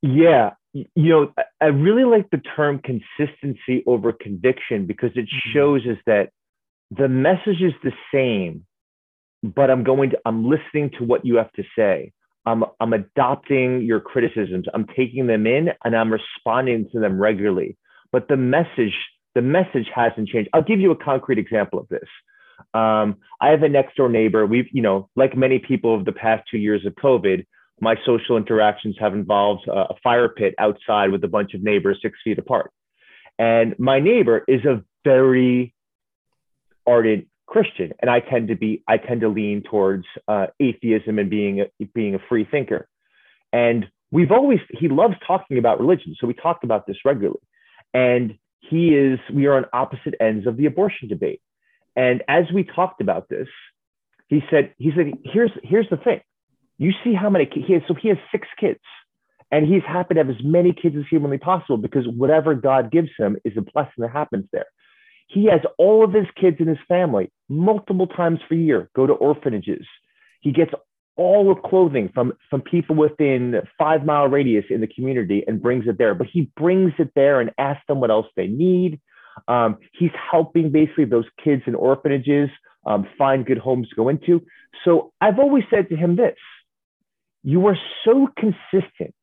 [0.00, 0.52] Yeah.
[0.72, 5.52] You know I really like the term consistency over conviction because it mm-hmm.
[5.52, 6.30] shows us that
[6.90, 8.64] the message is the same
[9.42, 12.12] but I'm going to, I'm listening to what you have to say.
[12.46, 14.66] I'm, I'm adopting your criticisms.
[14.72, 17.76] I'm taking them in and I'm responding to them regularly.
[18.10, 18.94] But the message,
[19.34, 20.48] the message hasn't changed.
[20.52, 22.08] I'll give you a concrete example of this.
[22.74, 24.46] Um, I have a next door neighbor.
[24.46, 27.44] We've, you know, like many people of the past two years of COVID,
[27.80, 32.18] my social interactions have involved a fire pit outside with a bunch of neighbors six
[32.24, 32.72] feet apart.
[33.38, 35.74] And my neighbor is a very
[36.86, 41.30] ardent Christian, and I tend to be I tend to lean towards uh, atheism and
[41.30, 42.86] being a, being a free thinker.
[43.52, 47.40] And we've always he loves talking about religion, so we talked about this regularly.
[47.94, 51.40] And he is we are on opposite ends of the abortion debate.
[51.96, 53.48] And as we talked about this,
[54.28, 56.20] he said he said here's here's the thing.
[56.76, 58.80] You see how many he has, so he has six kids.
[59.50, 63.08] And he's happy to have as many kids as humanly possible because whatever God gives
[63.18, 64.66] him is a blessing that happens there.
[65.28, 69.12] He has all of his kids in his family multiple times per year go to
[69.12, 69.86] orphanages.
[70.40, 70.72] He gets
[71.16, 75.86] all the clothing from, from people within five mile radius in the community and brings
[75.86, 76.14] it there.
[76.14, 79.00] But he brings it there and asks them what else they need.
[79.46, 82.48] Um, he's helping basically those kids in orphanages
[82.86, 84.42] um, find good homes to go into.
[84.84, 86.36] So I've always said to him this
[87.42, 89.14] you are so consistent.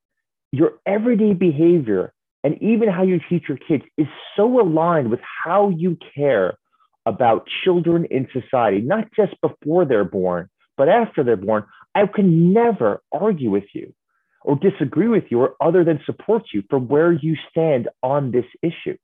[0.52, 2.13] Your everyday behavior
[2.46, 4.06] and even how you teach your kids is
[4.36, 6.60] so aligned with how you care
[7.08, 11.66] about children in society, not just before they're born, but after they're born.
[11.96, 13.96] I can never argue with you
[14.44, 18.46] or disagree with you or other than support you for where you stand on this
[18.62, 18.96] issue.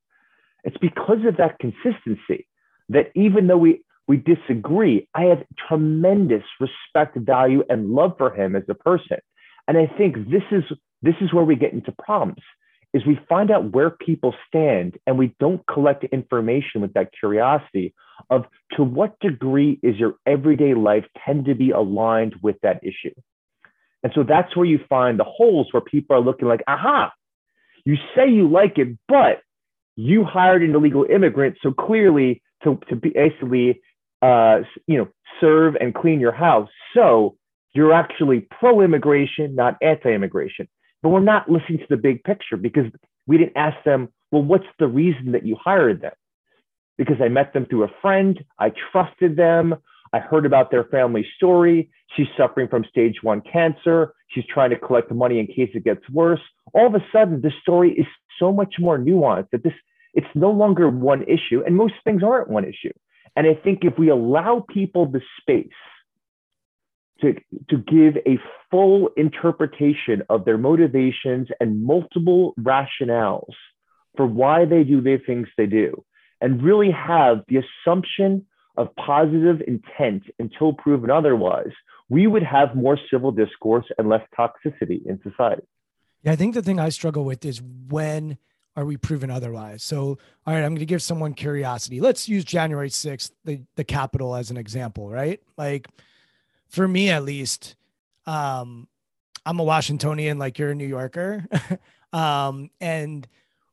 [0.63, 2.47] It's because of that consistency
[2.89, 8.55] that even though we, we disagree, I have tremendous respect, value, and love for him
[8.55, 9.17] as a person.
[9.67, 10.63] And I think this is
[11.01, 12.43] this is where we get into problems
[12.93, 17.93] is we find out where people stand and we don't collect information with that curiosity
[18.29, 23.13] of to what degree is your everyday life tend to be aligned with that issue.
[24.03, 27.11] And so that's where you find the holes where people are looking like, aha,
[27.85, 29.41] you say you like it, but
[29.95, 31.57] you hired an illegal immigrant.
[31.61, 33.81] So clearly to, to basically,
[34.21, 35.07] uh, you know,
[35.39, 36.69] serve and clean your house.
[36.93, 37.37] So
[37.73, 40.67] you're actually pro-immigration, not anti-immigration.
[41.01, 42.85] But we're not listening to the big picture because
[43.27, 46.13] we didn't ask them, well, what's the reason that you hired them?
[46.97, 49.75] Because I met them through a friend, I trusted them,
[50.13, 51.89] I heard about their family story.
[52.15, 54.13] She's suffering from stage one cancer.
[54.27, 56.41] She's trying to collect the money in case it gets worse.
[56.73, 58.05] All of a sudden, the story is
[58.37, 59.73] so much more nuanced that this
[60.13, 62.91] it's no longer one issue, and most things aren't one issue.
[63.37, 65.67] And I think if we allow people the space
[67.21, 67.33] to,
[67.69, 73.53] to give a full interpretation of their motivations and multiple rationales
[74.17, 76.03] for why they do the things they do,
[76.41, 78.45] and really have the assumption
[78.77, 81.71] of positive intent until proven otherwise,
[82.09, 85.63] we would have more civil discourse and less toxicity in society.
[86.23, 88.37] Yeah, I think the thing I struggle with is when
[88.75, 89.83] are we proven otherwise?
[89.83, 91.99] So, all right, I'm going to give someone curiosity.
[91.99, 95.41] Let's use January 6th, the, the Capitol, as an example, right?
[95.57, 95.87] Like,
[96.71, 97.75] for me at least,
[98.25, 98.87] um,
[99.45, 101.45] I'm a Washingtonian, like you're a New Yorker.
[102.13, 103.27] um, and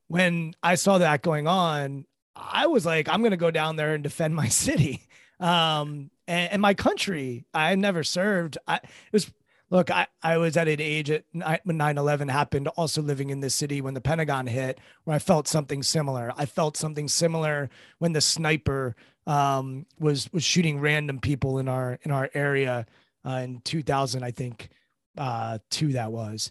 [0.08, 3.94] when I saw that going on, I was like, I'm going to go down there
[3.94, 5.06] and defend my city
[5.40, 7.44] um, and, and, my country.
[7.54, 8.58] I never served.
[8.66, 9.30] I it was
[9.70, 9.90] look.
[9.90, 11.24] I I was at an age at
[11.64, 15.46] when 9/11 happened, also living in this city when the Pentagon hit, where I felt
[15.46, 16.32] something similar.
[16.36, 18.96] I felt something similar when the sniper
[19.28, 22.86] um, was was shooting random people in our in our area
[23.24, 24.70] uh, in 2000, I think,
[25.16, 26.50] uh, two that was,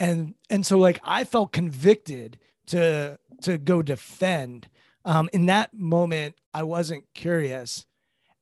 [0.00, 4.68] and and so like I felt convicted to to go defend
[5.04, 7.86] um, in that moment, I wasn't curious.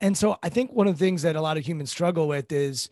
[0.01, 2.51] And so I think one of the things that a lot of humans struggle with
[2.51, 2.89] is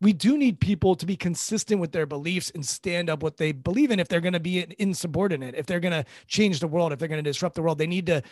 [0.00, 3.52] we do need people to be consistent with their beliefs and stand up what they
[3.52, 6.92] believe in if they're going to be insubordinate, if they're going to change the world,
[6.92, 7.78] if they're going to disrupt the world.
[7.78, 8.22] They need to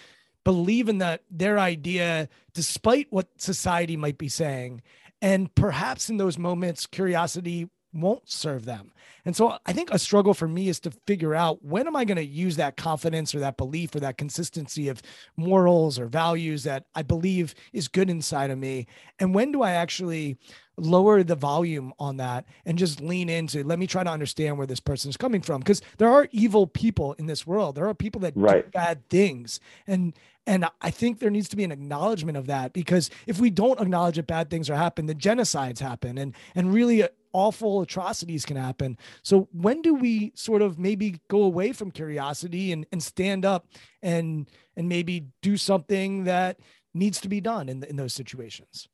[0.44, 4.82] believe in that their idea despite what society might be saying.
[5.20, 8.92] And perhaps in those moments, curiosity won't serve them.
[9.24, 12.04] And so I think a struggle for me is to figure out when am I
[12.04, 15.02] going to use that confidence or that belief or that consistency of
[15.36, 18.86] morals or values that I believe is good inside of me.
[19.18, 20.38] And when do I actually
[20.76, 24.66] lower the volume on that and just lean into let me try to understand where
[24.66, 27.92] this person is coming from because there are evil people in this world there are
[27.92, 28.64] people that right.
[28.64, 30.14] do bad things and
[30.46, 33.80] and i think there needs to be an acknowledgement of that because if we don't
[33.80, 38.56] acknowledge that bad things are happening the genocides happen and and really awful atrocities can
[38.56, 38.96] happen.
[39.22, 43.66] So when do we sort of maybe go away from curiosity and, and stand up
[44.02, 46.58] and and maybe do something that
[46.94, 48.88] needs to be done in, in those situations?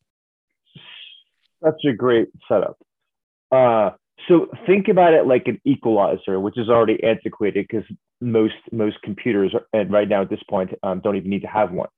[1.61, 2.79] That's a great setup.
[3.51, 3.91] Uh,
[4.29, 7.89] so think about it like an equalizer, which is already antiquated because
[8.21, 11.73] most most computers and right now at this point um, don't even need to have
[11.73, 11.89] one.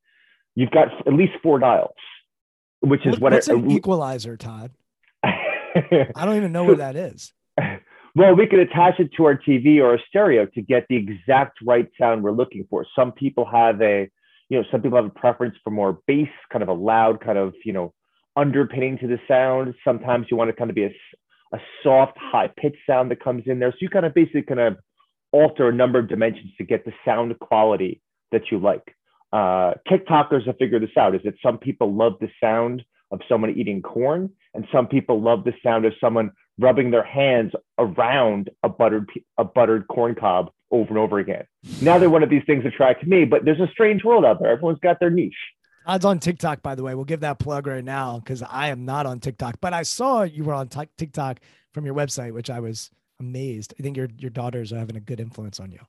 [0.54, 1.94] You've got at least four dials,
[2.80, 4.72] which is what, what's a, an equalizer, Todd?
[5.24, 7.32] I don't even know where that is.
[8.16, 11.58] Well, we could attach it to our TV or a stereo to get the exact
[11.64, 12.84] right sound we're looking for.
[12.96, 14.10] Some people have a,
[14.48, 17.38] you know, some people have a preference for more bass, kind of a loud, kind
[17.38, 17.94] of, you know,
[18.36, 19.74] underpinning to the sound.
[19.84, 20.92] Sometimes you want to kind of be a,
[21.52, 23.70] a soft, high pitched sound that comes in there.
[23.70, 24.76] So you kind of basically kind of
[25.32, 28.00] alter a number of dimensions to get the sound quality
[28.32, 28.96] that you like.
[29.32, 33.50] Uh, TikTokers have figured this out is that some people love the sound of someone
[33.50, 38.68] eating corn, and some people love the sound of someone rubbing their hands around a
[38.68, 39.08] buttered
[39.38, 41.44] a buttered corn cob over and over again.
[41.80, 44.50] Neither one of these things attract me, but there's a strange world out there.
[44.50, 45.34] Everyone's got their niche.
[45.86, 46.94] Odds on TikTok, by the way.
[46.94, 50.22] We'll give that plug right now because I am not on TikTok, but I saw
[50.22, 51.40] you were on t- TikTok
[51.72, 53.74] from your website, which I was amazed.
[53.78, 55.80] I think your your daughters are having a good influence on you.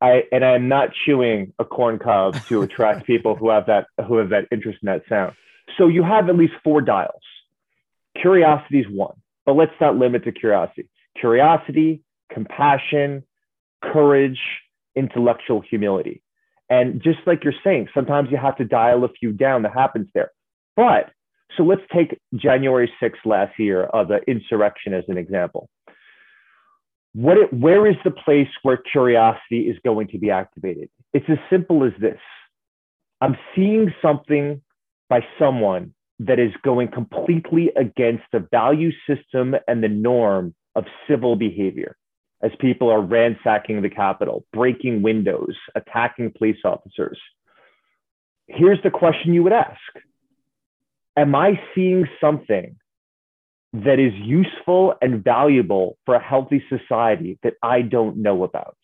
[0.00, 4.16] I and I'm not chewing a corn cob to attract people who have that who
[4.16, 5.34] have that interest in that sound.
[5.78, 7.22] So you have at least four dials.
[8.20, 9.14] Curiosity is one,
[9.46, 10.88] but let's not limit to curiosity.
[11.18, 13.22] Curiosity, compassion,
[13.82, 14.40] courage,
[14.94, 16.22] intellectual humility.
[16.68, 20.08] And just like you're saying, sometimes you have to dial a few down that happens
[20.14, 20.32] there.
[20.76, 21.10] But
[21.56, 25.68] so let's take January 6th last year of the insurrection as an example.
[27.14, 30.88] What it, where is the place where curiosity is going to be activated?
[31.12, 32.20] It's as simple as this.
[33.20, 34.62] I'm seeing something
[35.08, 41.36] by someone that is going completely against the value system and the norm of civil
[41.36, 41.96] behavior
[42.42, 47.18] as people are ransacking the Capitol, breaking windows, attacking police officers.
[48.48, 49.78] Here's the question you would ask
[51.16, 52.76] Am I seeing something
[53.72, 58.76] that is useful and valuable for a healthy society that I don't know about?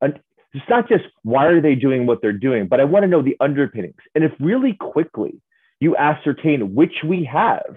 [0.00, 0.18] And
[0.52, 3.22] it's not just why are they doing what they're doing, but I want to know
[3.22, 3.94] the underpinnings.
[4.14, 5.40] And if really quickly
[5.80, 7.76] you ascertain, which we have,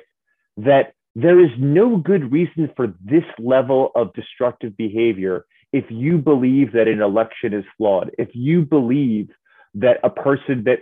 [0.58, 6.72] that there is no good reason for this level of destructive behavior if you believe
[6.74, 9.30] that an election is flawed, if you believe
[9.74, 10.80] that a person that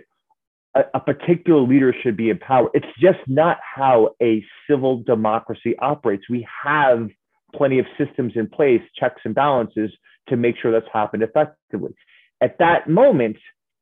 [0.74, 2.68] a, a, particular leader should be in power.
[2.74, 6.24] It's just not how a civil democracy operates.
[6.28, 7.08] We have
[7.54, 9.90] plenty of systems in place, checks and balances
[10.28, 11.94] to make sure that's happened effectively.
[12.40, 13.36] At that moment,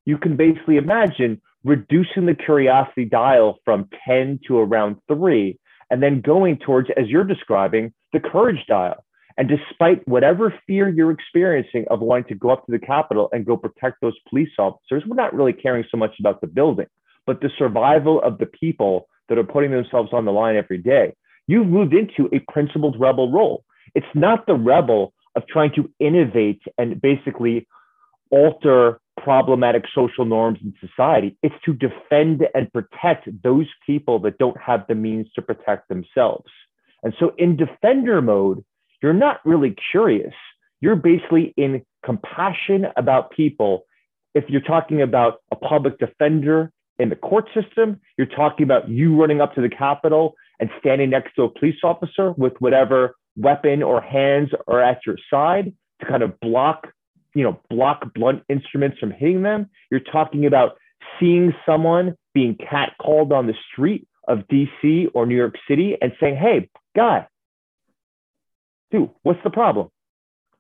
[0.05, 5.59] you can basically imagine reducing the curiosity dial from 10 to around three
[5.91, 9.05] and then going towards, as you're describing, the courage dial.
[9.39, 13.47] And despite whatever fear you're experiencing of wanting to go up to the Capitol and
[13.47, 16.87] go protect those police officers, we're not really caring so much about the building,
[17.27, 21.15] but the survival of the people that are putting themselves on the line every day.
[21.47, 23.65] You've moved into a principled rebel role.
[23.95, 27.67] It's not the rebel of trying to innovate and basically
[28.31, 31.37] alter problematic social norms in society.
[31.43, 36.51] It's to defend and protect those people that don't have the means to protect themselves.
[37.03, 38.65] And so in defender mode,
[39.03, 40.35] you're not really curious.
[40.81, 43.85] You're basically in compassion about people.
[44.35, 49.19] If you're talking about a public defender in the court system, you're talking about you
[49.21, 53.83] running up to the Capitol and standing next to a police officer with whatever weapon
[53.83, 56.89] or hands are at your side to kind of block
[57.35, 59.69] you know, block blunt instruments from hitting them.
[59.91, 60.77] You're talking about
[61.19, 66.37] seeing someone being catcalled on the street of DC or New York City and saying,
[66.37, 67.27] hey, guy,
[68.93, 69.89] dude, what's the problem?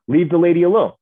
[0.08, 0.92] Leave the lady alone.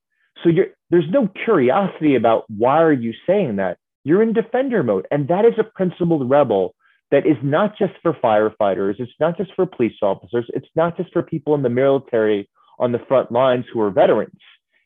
[0.45, 0.51] So
[0.91, 3.79] there's no curiosity about why are you saying that?
[4.05, 5.07] You're in defender mode.
[5.11, 6.75] And that is a principled rebel
[7.11, 8.95] that is not just for firefighters.
[8.99, 10.47] It's not just for police officers.
[10.55, 14.41] It's not just for people in the military on the front lines who are veterans.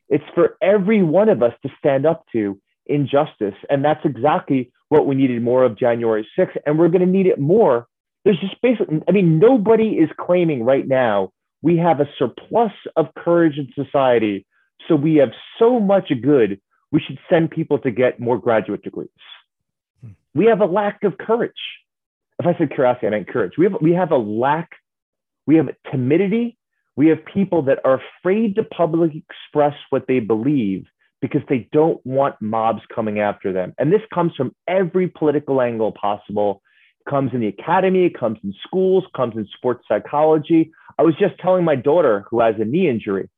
[0.09, 3.55] It's for every one of us to stand up to injustice.
[3.69, 6.57] And that's exactly what we needed more of January 6th.
[6.65, 7.87] And we're going to need it more.
[8.23, 11.31] There's just basically, I mean, nobody is claiming right now
[11.65, 14.45] we have a surplus of courage in society.
[14.87, 16.61] So we have so much good,
[16.91, 19.09] we should send people to get more graduate degrees.
[20.01, 20.11] Hmm.
[20.33, 21.63] We have a lack of courage.
[22.39, 23.53] If I said curiosity, I meant courage.
[23.57, 24.69] We have, we have a lack,
[25.47, 26.57] we have timidity
[26.95, 30.85] we have people that are afraid to publicly express what they believe
[31.21, 33.73] because they don't want mobs coming after them.
[33.77, 36.61] And this comes from every political angle possible.
[37.05, 40.71] It comes in the academy, it comes in schools, comes in sports psychology.
[40.97, 43.29] I was just telling my daughter who has a knee injury,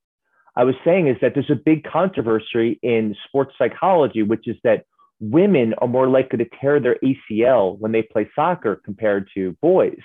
[0.56, 4.86] I was saying is that there's a big controversy in sports psychology, which is that
[5.20, 10.00] women are more likely to tear their ACL when they play soccer compared to boys.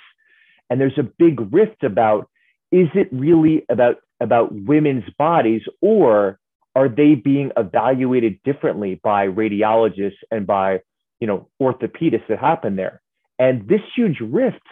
[0.71, 2.29] And there's a big rift about
[2.71, 6.39] is it really about about women's bodies or
[6.75, 10.81] are they being evaluated differently by radiologists and by
[11.21, 13.03] you know orthopedists that happen there
[13.39, 14.63] and this huge rift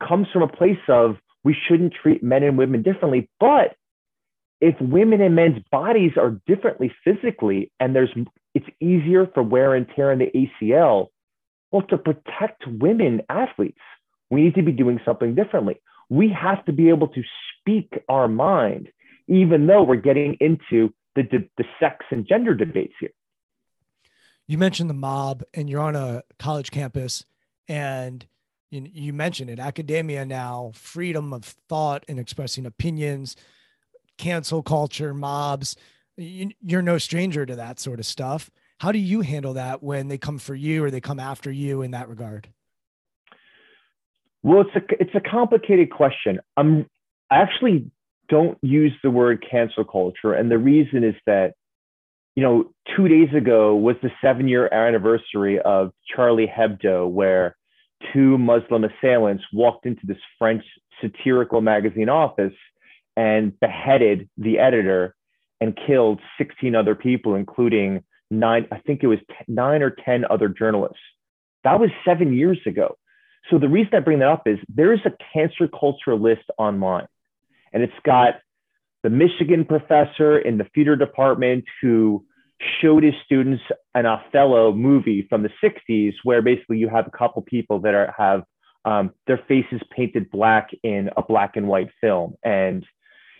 [0.00, 3.76] comes from a place of we shouldn't treat men and women differently but
[4.60, 8.10] if women and men's bodies are differently physically and there's
[8.54, 10.30] it's easier for wear and tear in the
[10.62, 11.08] ACL
[11.70, 13.80] well to protect women athletes
[14.30, 15.80] we need to be doing something differently
[16.10, 17.22] we have to be able to
[17.60, 18.88] speak our mind,
[19.28, 23.12] even though we're getting into the, the, the sex and gender debates here.
[24.46, 27.24] You mentioned the mob, and you're on a college campus,
[27.66, 28.26] and
[28.70, 33.36] you, you mentioned it academia now, freedom of thought and expressing opinions,
[34.18, 35.76] cancel culture, mobs.
[36.16, 38.50] You're no stranger to that sort of stuff.
[38.78, 41.82] How do you handle that when they come for you or they come after you
[41.82, 42.48] in that regard?
[44.42, 46.38] Well, it's a it's a complicated question.
[46.56, 46.86] I'm
[47.30, 47.90] I actually
[48.28, 51.54] don't use the word cancel culture, and the reason is that
[52.34, 57.56] you know, two days ago was the seven year anniversary of Charlie Hebdo, where
[58.12, 60.64] two Muslim assailants walked into this French
[61.00, 62.54] satirical magazine office
[63.16, 65.14] and beheaded the editor
[65.60, 70.48] and killed 16 other people, including nine, I think it was nine or 10 other
[70.48, 70.98] journalists.
[71.62, 72.96] That was seven years ago.
[73.50, 77.06] So the reason I bring that up is there is a cancel culture list online,
[77.72, 78.40] and it's got
[79.02, 82.24] the Michigan professor in the theater department who
[82.80, 83.62] showed his students
[83.94, 88.14] an Othello movie from the 60s, where basically you have a couple people that are,
[88.16, 88.42] have
[88.84, 92.34] um, their faces painted black in a black and white film.
[92.44, 92.84] And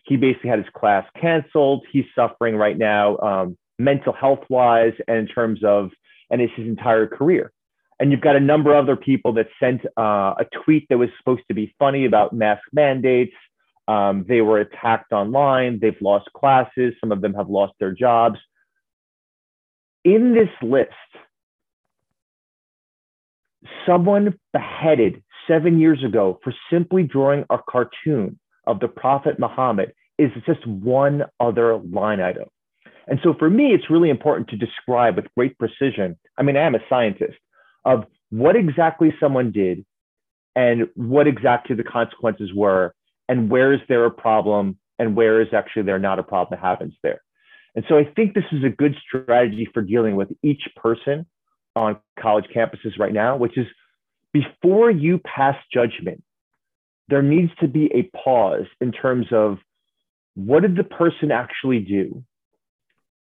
[0.04, 1.86] he basically had his class canceled.
[1.90, 5.90] He's suffering right now, um, mental health wise, and in terms of,
[6.30, 7.52] and it's his entire career.
[8.00, 11.08] And you've got a number of other people that sent uh, a tweet that was
[11.18, 13.34] supposed to be funny about mask mandates.
[13.86, 15.78] Um, they were attacked online.
[15.80, 16.94] They've lost classes.
[17.00, 18.38] Some of them have lost their jobs.
[20.04, 20.90] In this list,
[23.86, 30.30] someone beheaded seven years ago for simply drawing a cartoon of the Prophet Muhammad is
[30.46, 32.48] just one other line item.
[33.06, 36.18] And so for me, it's really important to describe with great precision.
[36.38, 37.38] I mean, I am a scientist
[37.84, 39.84] of what exactly someone did
[40.56, 42.94] and what exactly the consequences were
[43.28, 46.66] and where is there a problem and where is actually there not a problem that
[46.66, 47.23] happens there.
[47.74, 51.26] And so I think this is a good strategy for dealing with each person
[51.74, 53.66] on college campuses right now, which is
[54.32, 56.22] before you pass judgment,
[57.08, 59.58] there needs to be a pause in terms of
[60.34, 62.24] what did the person actually do?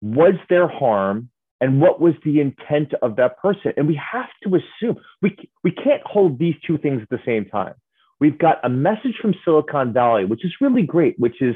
[0.01, 1.29] Was there harm?
[1.61, 3.73] And what was the intent of that person?
[3.77, 7.45] And we have to assume we, we can't hold these two things at the same
[7.45, 7.75] time.
[8.19, 11.55] We've got a message from Silicon Valley, which is really great, which is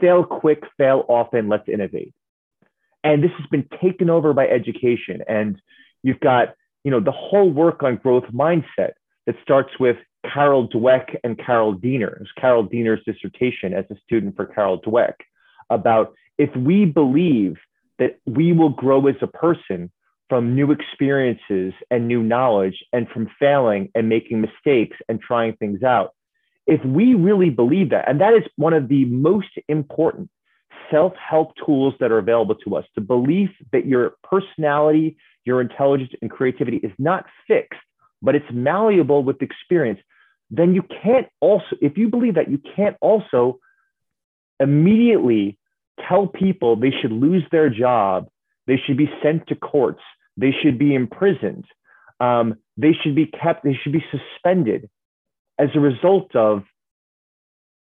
[0.00, 2.14] fail quick, fail often, let's innovate.
[3.04, 5.22] And this has been taken over by education.
[5.28, 5.60] And
[6.02, 8.92] you've got, you know, the whole work on growth mindset
[9.26, 9.96] that starts with
[10.32, 12.18] Carol Dweck and Carol Diener.
[12.20, 15.14] It Carol Diener's dissertation as a student for Carol Dweck
[15.70, 17.56] about if we believe
[17.98, 19.90] that we will grow as a person
[20.28, 25.82] from new experiences and new knowledge and from failing and making mistakes and trying things
[25.82, 26.14] out.
[26.66, 30.30] If we really believe that, and that is one of the most important
[30.92, 36.12] self help tools that are available to us, the belief that your personality, your intelligence,
[36.20, 37.80] and creativity is not fixed,
[38.20, 39.98] but it's malleable with experience,
[40.50, 43.58] then you can't also, if you believe that, you can't also
[44.60, 45.58] immediately
[46.08, 48.28] tell people they should lose their job,
[48.66, 50.02] they should be sent to courts,
[50.36, 51.64] they should be imprisoned,
[52.20, 54.88] um, they should be kept, they should be suspended
[55.58, 56.62] as a result of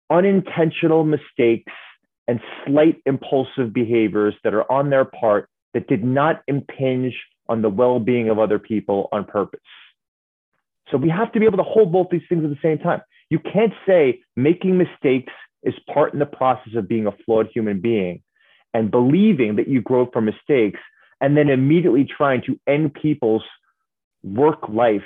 [0.10, 1.74] unintentional mistakes
[2.28, 7.14] and slight impulsive behaviors that are on their part that did not impinge
[7.50, 9.60] on the well being of other people on purpose.
[10.92, 13.02] So we have to be able to hold both these things at the same time.
[13.30, 17.82] You can't say making mistakes is part in the process of being a flawed human
[17.82, 18.22] being
[18.74, 20.80] and believing that you grow from mistakes
[21.22, 23.44] and then immediately trying to end people's
[24.24, 25.04] work life,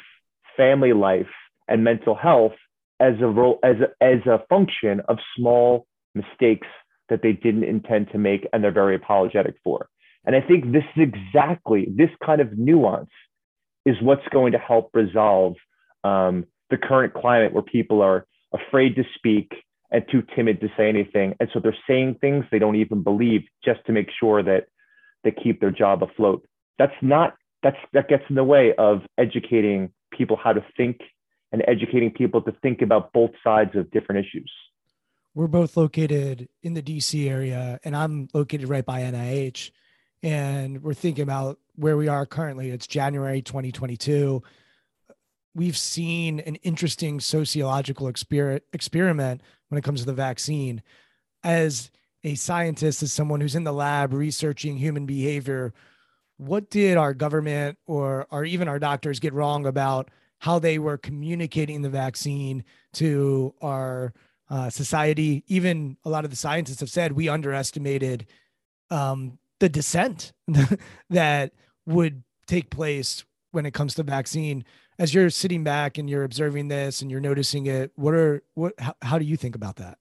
[0.56, 1.30] family life,
[1.68, 2.54] and mental health
[3.00, 6.68] as a role as a, as a function of small mistakes
[7.10, 9.90] that they didn't intend to make and they're very apologetic for.
[10.26, 13.10] And I think this is exactly this kind of nuance
[13.86, 15.56] is what's going to help resolve
[16.04, 19.54] um, the current climate where people are afraid to speak
[19.90, 21.34] and too timid to say anything.
[21.40, 24.66] And so they're saying things they don't even believe just to make sure that
[25.24, 26.46] they keep their job afloat.
[26.78, 31.00] That's not, that's, that gets in the way of educating people how to think
[31.52, 34.52] and educating people to think about both sides of different issues.
[35.38, 39.70] We're both located in the DC area, and I'm located right by NIH.
[40.24, 42.72] And we're thinking about where we are currently.
[42.72, 44.42] It's January 2022
[45.54, 50.84] we've seen an interesting sociological exper- experiment when it comes to the vaccine.
[51.44, 51.90] As
[52.24, 55.74] a scientist, as someone who's in the lab researching human behavior,
[56.38, 60.10] what did our government or, or even our doctors get wrong about
[60.40, 62.64] how they were communicating the vaccine
[62.94, 64.14] to our
[64.50, 65.44] uh, society?
[65.48, 68.26] Even a lot of the scientists have said we underestimated
[68.90, 70.34] um, the dissent
[71.10, 71.54] that
[71.86, 74.64] would take place when it comes to vaccine
[75.00, 78.74] as you're sitting back and you're observing this and you're noticing it what are what
[78.80, 79.98] how, how do you think about that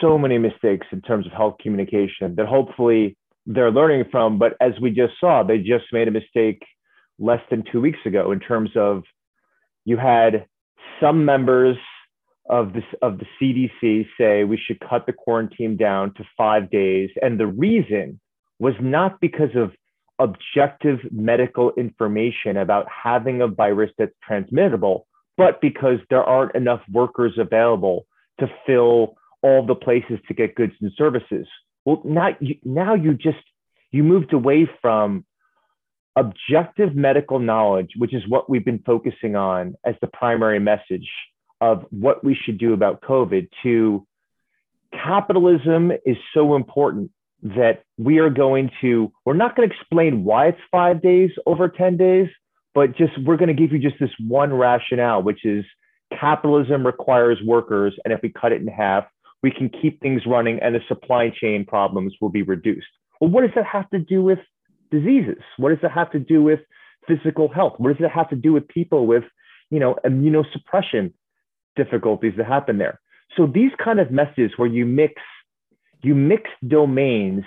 [0.00, 3.16] so many mistakes in terms of health communication that hopefully
[3.46, 6.62] they're learning from but as we just saw they just made a mistake
[7.18, 9.02] less than two weeks ago in terms of
[9.84, 10.46] you had
[11.00, 11.76] some members
[12.48, 17.10] of this of the CDC say we should cut the quarantine down to five days,
[17.20, 18.20] and the reason
[18.58, 19.72] was not because of
[20.18, 25.06] objective medical information about having a virus that's transmittable,
[25.36, 28.06] but because there aren't enough workers available
[28.40, 31.46] to fill all the places to get goods and services.
[31.84, 32.02] Well,
[32.40, 33.38] you, now you just
[33.90, 35.24] you moved away from
[36.16, 41.08] objective medical knowledge, which is what we've been focusing on as the primary message
[41.60, 44.06] of what we should do about COVID, to
[44.92, 47.10] capitalism is so important
[47.42, 51.68] that we are going to, we're not going to explain why it's five days over
[51.68, 52.28] 10 days,
[52.74, 55.64] but just we're going to give you just this one rationale, which is
[56.18, 57.94] capitalism requires workers.
[58.04, 59.04] And if we cut it in half,
[59.42, 62.86] we can keep things running and the supply chain problems will be reduced.
[63.20, 64.38] Well, what does that have to do with
[64.90, 65.42] diseases?
[65.56, 66.60] What does it have to do with
[67.06, 67.74] physical health?
[67.78, 69.24] What does it have to do with people with,
[69.70, 71.12] you know, immunosuppression
[71.76, 73.00] difficulties that happen there?
[73.36, 75.14] So these kind of messages where you mix,
[76.02, 77.44] you mix domains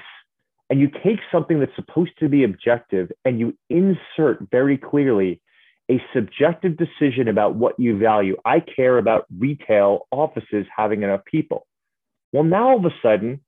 [0.69, 5.41] and you take something that's supposed to be objective and you insert very clearly
[5.89, 8.37] a subjective decision about what you value.
[8.45, 11.65] I care about retail offices having enough people.
[12.31, 13.41] Well, now all of a sudden,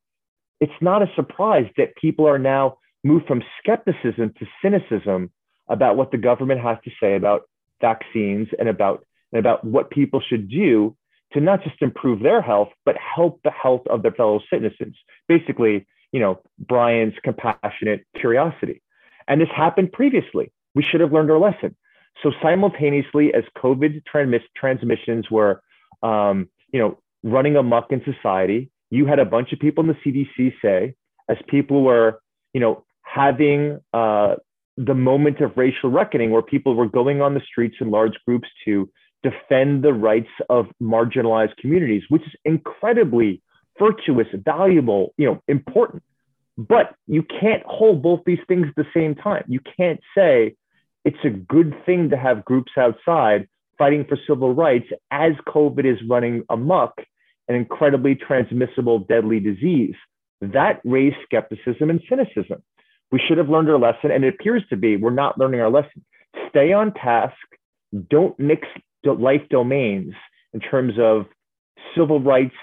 [0.59, 5.31] it's not a surprise that people are now moved from skepticism to cynicism
[5.69, 7.43] about what the government has to say about
[7.79, 10.95] vaccines and about and about what people should do
[11.33, 14.95] to not just improve their health but help the health of their fellow citizens.
[15.27, 18.81] Basically you know brian's compassionate curiosity.
[19.27, 20.51] And this happened previously.
[20.75, 21.75] We should have learned our lesson.
[22.21, 25.61] So simultaneously as covid transmiss- transmissions were
[26.03, 30.11] um, you know running amok in society you had a bunch of people in the
[30.11, 30.95] cdc say
[31.29, 32.19] as people were
[32.53, 32.83] you know
[33.13, 34.35] having uh,
[34.77, 38.47] the moment of racial reckoning where people were going on the streets in large groups
[38.65, 38.89] to
[39.23, 43.41] defend the rights of marginalized communities, which is incredibly
[43.79, 46.03] virtuous, valuable, you know, important.
[46.57, 49.43] But you can't hold both these things at the same time.
[49.47, 50.55] You can't say
[51.03, 53.47] it's a good thing to have groups outside
[53.77, 56.93] fighting for civil rights as COVID is running amok,
[57.47, 59.95] an incredibly transmissible, deadly disease.
[60.41, 62.63] That raised skepticism and cynicism.
[63.11, 65.69] We should have learned our lesson, and it appears to be we're not learning our
[65.69, 66.03] lesson.
[66.49, 67.35] Stay on task.
[68.09, 68.67] Don't mix
[69.03, 70.13] life domains
[70.53, 71.25] in terms of
[71.95, 72.55] civil rights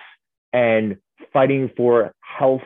[0.52, 0.96] and
[1.32, 2.62] fighting for health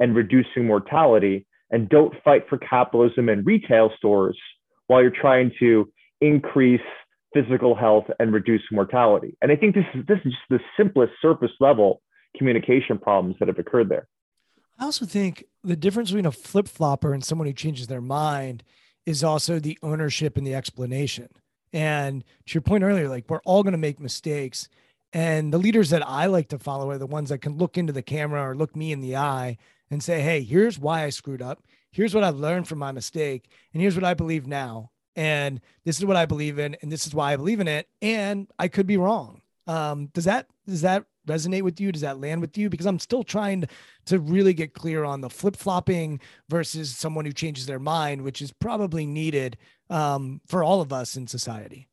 [0.00, 1.46] and reducing mortality.
[1.70, 4.38] And don't fight for capitalism and retail stores
[4.86, 6.80] while you're trying to increase
[7.34, 9.36] physical health and reduce mortality.
[9.42, 12.00] And I think this is this is just the simplest surface level
[12.36, 14.06] communication problems that have occurred there.
[14.78, 18.62] I also think the difference between a flip flopper and someone who changes their mind
[19.06, 21.28] is also the ownership and the explanation.
[21.72, 24.68] And to your point earlier, like we're all going to make mistakes.
[25.12, 27.92] And the leaders that I like to follow are the ones that can look into
[27.92, 29.56] the camera or look me in the eye
[29.90, 31.62] and say, hey, here's why I screwed up.
[31.90, 33.48] Here's what I've learned from my mistake.
[33.72, 34.90] And here's what I believe now.
[35.14, 36.76] And this is what I believe in.
[36.82, 37.88] And this is why I believe in it.
[38.02, 39.40] And I could be wrong.
[39.66, 41.92] Um, does that does that resonate with you?
[41.92, 42.68] Does that land with you?
[42.70, 43.64] Because I'm still trying
[44.06, 48.40] to really get clear on the flip flopping versus someone who changes their mind, which
[48.40, 49.56] is probably needed
[49.90, 51.88] um, for all of us in society.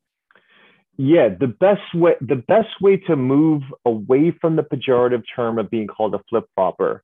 [0.97, 5.69] Yeah, the best way the best way to move away from the pejorative term of
[5.71, 7.03] being called a flip flopper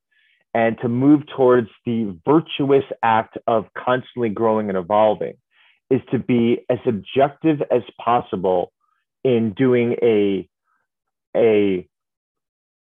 [0.54, 5.34] and to move towards the virtuous act of constantly growing and evolving
[5.90, 8.72] is to be as objective as possible
[9.24, 10.48] in doing a
[11.36, 11.88] a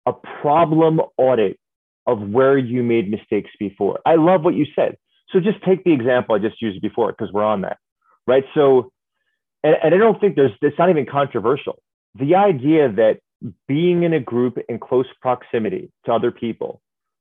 [0.07, 1.59] a problem audit
[2.07, 4.01] of where you made mistakes before.
[4.07, 4.97] I love what you said.
[5.31, 7.77] So just take the example I just used before because we're on that,
[8.27, 8.45] right?
[8.55, 8.91] So,
[9.63, 11.83] and, and I don't think there's, it's not even controversial.
[12.15, 13.19] The idea that
[13.69, 16.81] being in a group in close proximity to other people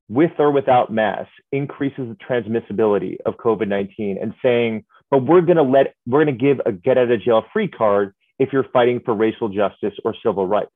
[0.09, 5.57] with or without mask increases the transmissibility of COVID 19 and saying, but we're going
[5.57, 8.65] to let, we're going to give a get out of jail free card if you're
[8.71, 10.71] fighting for racial justice or civil rights.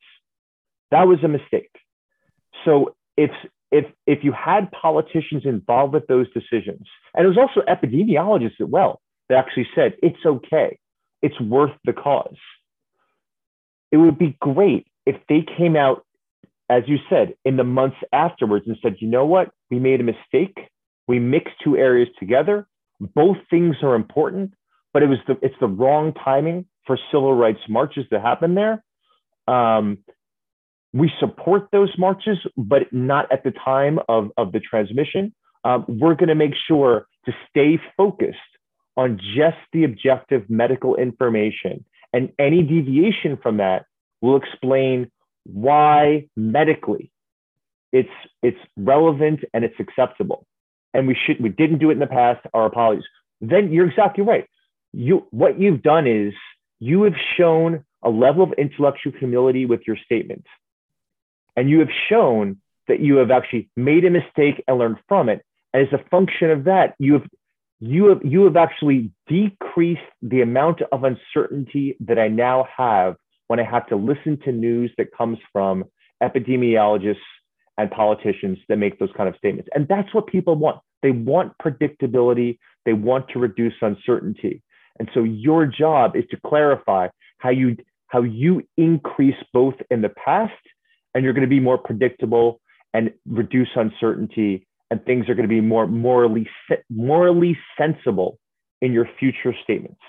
[0.91, 1.71] That was a mistake.
[2.65, 3.31] So if
[3.71, 8.67] if if you had politicians involved with those decisions, and it was also epidemiologists as
[8.67, 10.77] well that actually said it's okay,
[11.21, 12.37] it's worth the cause.
[13.91, 16.05] It would be great if they came out,
[16.69, 20.03] as you said, in the months afterwards and said, you know what, we made a
[20.03, 20.57] mistake.
[21.07, 22.67] We mixed two areas together.
[22.99, 24.53] Both things are important,
[24.93, 28.83] but it was the it's the wrong timing for civil rights marches to happen there.
[29.47, 29.99] Um,
[30.93, 35.33] we support those marches, but not at the time of, of the transmission.
[35.63, 38.37] Um, we're going to make sure to stay focused
[38.97, 41.85] on just the objective medical information.
[42.13, 43.85] And any deviation from that
[44.21, 45.09] will explain
[45.45, 47.11] why medically
[47.91, 48.09] it's
[48.41, 50.45] it's relevant and it's acceptable.
[50.93, 53.05] And we should we didn't do it in the past, our apologies.
[53.39, 54.45] Then you're exactly right.
[54.93, 56.33] You what you've done is
[56.79, 60.45] you have shown a level of intellectual humility with your statement.
[61.55, 65.43] And you have shown that you have actually made a mistake and learned from it.
[65.73, 67.27] And as a function of that, you have
[67.79, 73.15] you have you have actually decreased the amount of uncertainty that I now have
[73.47, 75.85] when I have to listen to news that comes from
[76.21, 77.17] epidemiologists
[77.77, 79.69] and politicians that make those kind of statements.
[79.73, 80.79] And that's what people want.
[81.01, 82.59] They want predictability.
[82.85, 84.61] They want to reduce uncertainty.
[84.99, 87.07] And so your job is to clarify
[87.39, 87.77] how you
[88.07, 90.53] how you increase both in the past
[91.13, 92.61] and you're going to be more predictable
[92.93, 96.47] and reduce uncertainty and things are going to be more morally
[96.89, 98.37] morally sensible
[98.81, 100.01] in your future statements.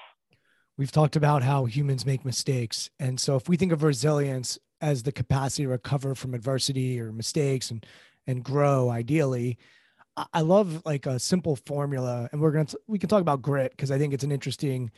[0.77, 2.91] We've talked about how humans make mistakes.
[2.99, 7.13] And so if we think of resilience as the capacity to recover from adversity or
[7.13, 7.87] mistakes and
[8.27, 9.59] and grow ideally,
[10.33, 13.71] I love like a simple formula and we're going to we can talk about grit
[13.71, 14.91] because I think it's an interesting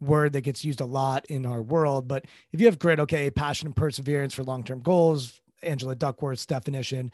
[0.00, 2.08] word that gets used a lot in our world.
[2.08, 7.12] But if you have grit, okay, passion and perseverance for long-term goals, Angela Duckworth's definition.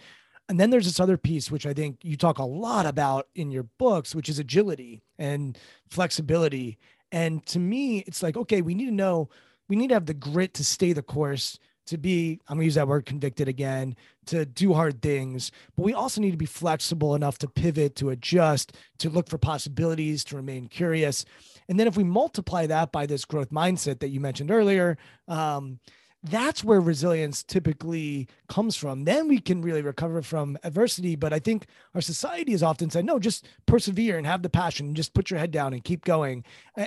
[0.48, 3.50] And then there's this other piece, which I think you talk a lot about in
[3.50, 5.56] your books, which is agility and
[5.88, 6.78] flexibility.
[7.10, 9.28] And to me, it's like, okay, we need to know,
[9.68, 12.74] we need to have the grit to stay the course, to be, I'm gonna use
[12.76, 13.96] that word convicted again,
[14.26, 15.50] to do hard things.
[15.76, 19.38] But we also need to be flexible enough to pivot, to adjust, to look for
[19.38, 21.24] possibilities, to remain curious.
[21.68, 24.96] And then if we multiply that by this growth mindset that you mentioned earlier,
[25.28, 25.80] um,
[26.22, 29.04] that's where resilience typically comes from.
[29.04, 31.16] Then we can really recover from adversity.
[31.16, 34.86] But I think our society has often said, no, just persevere and have the passion
[34.86, 36.44] and just put your head down and keep going.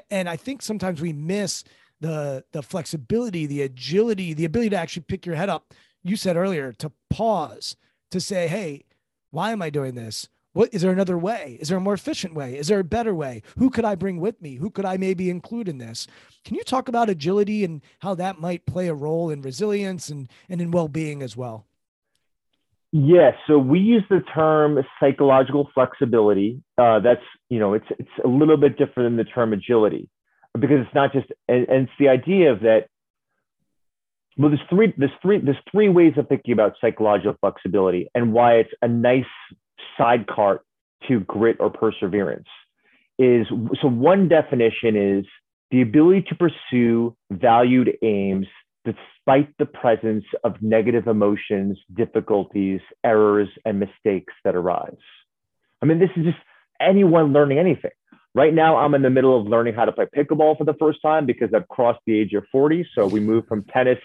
[0.09, 1.63] And I think sometimes we miss
[1.99, 5.73] the the flexibility, the agility, the ability to actually pick your head up.
[6.03, 7.75] You said earlier to pause,
[8.11, 8.85] to say, hey,
[9.31, 10.29] why am I doing this?
[10.55, 11.57] What is there another way?
[11.59, 12.57] Is there a more efficient way?
[12.57, 13.41] Is there a better way?
[13.57, 14.55] Who could I bring with me?
[14.55, 16.07] Who could I maybe include in this?
[16.45, 20.29] Can you talk about agility and how that might play a role in resilience and,
[20.47, 21.65] and in well-being as well?
[22.93, 26.63] Yes, so we use the term psychological flexibility.
[26.77, 30.07] Uh, that's you know it's it's a little bit different than the term agility
[30.53, 32.87] because it's not just and, and it's the idea of that.
[34.37, 38.53] Well, there's three there's three there's three ways of thinking about psychological flexibility and why
[38.53, 39.25] it's a nice
[39.97, 40.61] sidecar
[41.07, 42.47] to grit or perseverance
[43.17, 43.47] is
[43.81, 45.25] so one definition is
[45.71, 48.47] the ability to pursue valued aims
[48.85, 54.93] despite the presence of negative emotions, difficulties, errors, and mistakes that arise.
[55.81, 56.37] I mean, this is just
[56.79, 57.91] anyone learning anything.
[58.35, 61.01] Right now, I'm in the middle of learning how to play pickleball for the first
[61.01, 62.87] time because I've crossed the age of 40.
[62.93, 63.99] So we moved from tennis,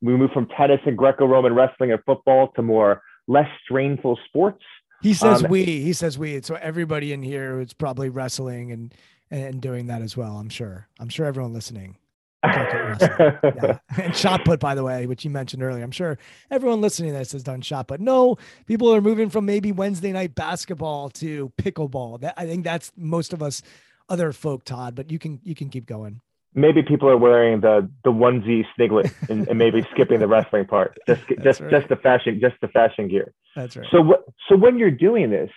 [0.00, 4.64] we moved from tennis and Greco-Roman wrestling and football to more less strainful sports.
[5.06, 5.64] He says um, we.
[5.64, 6.42] He says we.
[6.42, 8.92] So everybody in here is probably wrestling and
[9.30, 10.36] and doing that as well.
[10.36, 10.88] I'm sure.
[10.98, 11.96] I'm sure everyone listening.
[12.44, 13.78] yeah.
[13.96, 15.84] And shot put, by the way, which you mentioned earlier.
[15.84, 16.18] I'm sure
[16.50, 18.00] everyone listening to this has done shot put.
[18.00, 18.36] No,
[18.66, 22.20] people are moving from maybe Wednesday night basketball to pickleball.
[22.22, 23.62] That I think that's most of us
[24.08, 24.96] other folk, Todd.
[24.96, 26.20] But you can you can keep going
[26.56, 30.98] maybe people are wearing the the onesie singlet and, and maybe skipping the wrestling part.
[31.06, 31.70] Just just right.
[31.70, 33.32] just the fashion just the fashion gear.
[33.54, 33.86] That's right.
[33.92, 35.50] So what so when you're doing this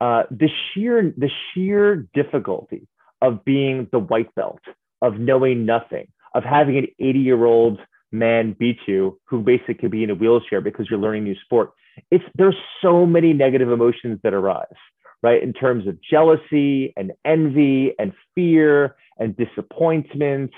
[0.00, 2.88] uh, the sheer the sheer difficulty
[3.22, 4.62] of being the white belt
[5.02, 7.78] of knowing nothing of having an 80 year old
[8.10, 11.70] man beat you who basically could be in a wheelchair because you're learning new sport
[12.10, 14.66] it's there's so many negative emotions that arise
[15.22, 15.42] right?
[15.42, 20.50] In terms of jealousy and envy and fear and disappointment,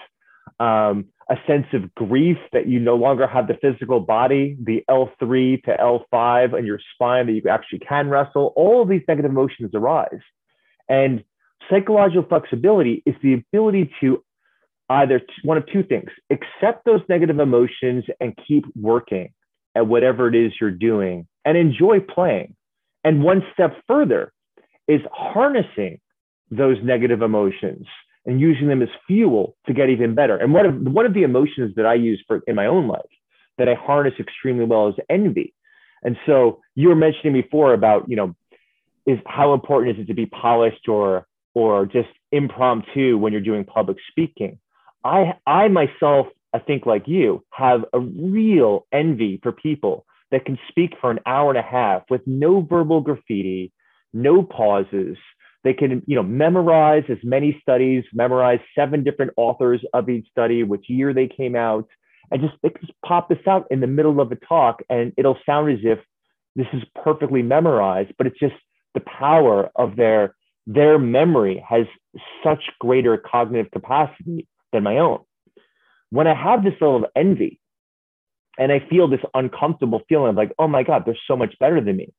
[0.61, 5.63] um, a sense of grief that you no longer have the physical body, the L3
[5.65, 8.53] to L5 and your spine that you actually can wrestle.
[8.57, 10.21] All of these negative emotions arise.
[10.89, 11.25] And
[11.71, 14.23] psychological flexibility is the ability to
[14.91, 19.33] either one of two things accept those negative emotions and keep working
[19.75, 22.55] at whatever it is you're doing and enjoy playing.
[23.05, 24.33] And one step further
[24.87, 26.01] is harnessing
[26.51, 27.87] those negative emotions
[28.27, 30.37] and using them as fuel to get even better.
[30.37, 33.01] And one of one of the emotions that I use for in my own life
[33.59, 35.55] that I harness extremely well is envy.
[36.03, 38.35] And so you were mentioning before about, you know,
[39.07, 43.65] is how important is it to be polished or or just impromptu when you're doing
[43.65, 44.59] public speaking?
[45.05, 50.59] I I myself, I think like you, have a real envy for people that can
[50.69, 53.73] speak for an hour and a half with no verbal graffiti,
[54.13, 55.17] no pauses,
[55.65, 60.63] they can, you know, memorize as many studies, memorize seven different authors of each study,
[60.65, 61.87] which year they came out,
[62.31, 65.39] and just they just pop this out in the middle of a talk, and it'll
[65.47, 65.99] sound as if
[66.57, 68.55] this is perfectly memorized, but it's just
[68.95, 70.35] the power of their
[70.67, 71.87] their memory has
[72.45, 75.21] such greater cognitive capacity than my own.
[76.11, 77.59] When I have this level of envy,
[78.59, 81.81] and I feel this uncomfortable feeling of like, oh my God, they're so much better
[81.81, 82.13] than me.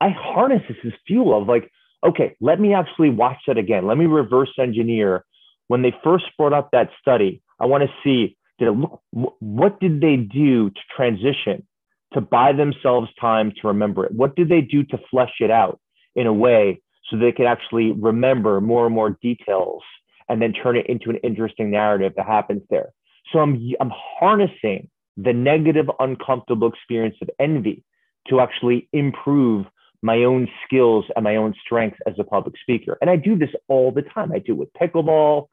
[0.00, 1.70] I harness this as fuel of like,
[2.04, 3.86] okay, let me actually watch that again.
[3.86, 5.24] Let me reverse engineer.
[5.68, 9.80] When they first brought up that study, I want to see did it look, what
[9.80, 11.66] did they do to transition
[12.12, 14.12] to buy themselves time to remember it?
[14.12, 15.80] What did they do to flesh it out
[16.14, 19.82] in a way so they could actually remember more and more details
[20.28, 22.90] and then turn it into an interesting narrative that happens there?
[23.32, 27.82] So I'm, I'm harnessing the negative, uncomfortable experience of envy
[28.28, 29.66] to actually improve
[30.02, 32.98] my own skills and my own strengths as a public speaker.
[33.00, 34.32] And I do this all the time.
[34.32, 35.46] I do it with pickleball.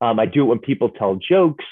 [0.00, 1.64] Um, I do it when people tell jokes.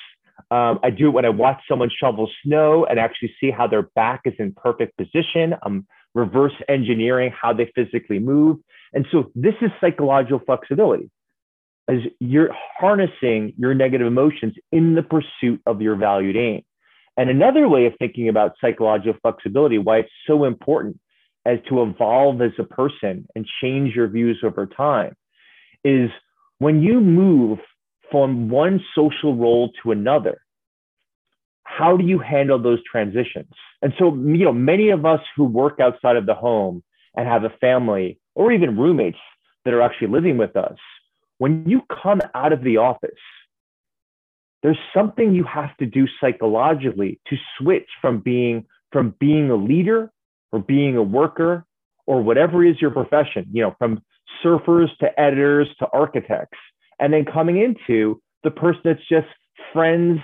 [0.51, 3.83] Um, I do it when I watch someone shovel snow and actually see how their
[3.83, 5.55] back is in perfect position.
[5.63, 8.59] I'm reverse engineering how they physically move.
[8.93, 11.11] And so this is psychological flexibility
[11.89, 16.63] as you're harnessing your negative emotions in the pursuit of your valued aim.
[17.17, 20.99] And another way of thinking about psychological flexibility, why it's so important
[21.47, 25.15] as to evolve as a person and change your views over time,
[25.85, 26.11] is
[26.59, 27.59] when you move
[28.11, 30.41] from one social role to another,
[31.65, 33.51] how do you handle those transitions?
[33.83, 36.83] And so, you know, many of us who work outside of the home
[37.17, 39.19] and have a family or even roommates
[39.65, 40.77] that are actually living with us,
[41.39, 43.11] when you come out of the office,
[44.63, 50.13] there's something you have to do psychologically to switch from being from being a leader
[50.55, 51.67] or being a worker
[52.07, 54.01] or whatever is your profession, you know, from
[54.43, 56.59] surfers to editors to architects,
[57.01, 59.27] and then coming into the person that's just
[59.73, 60.21] friends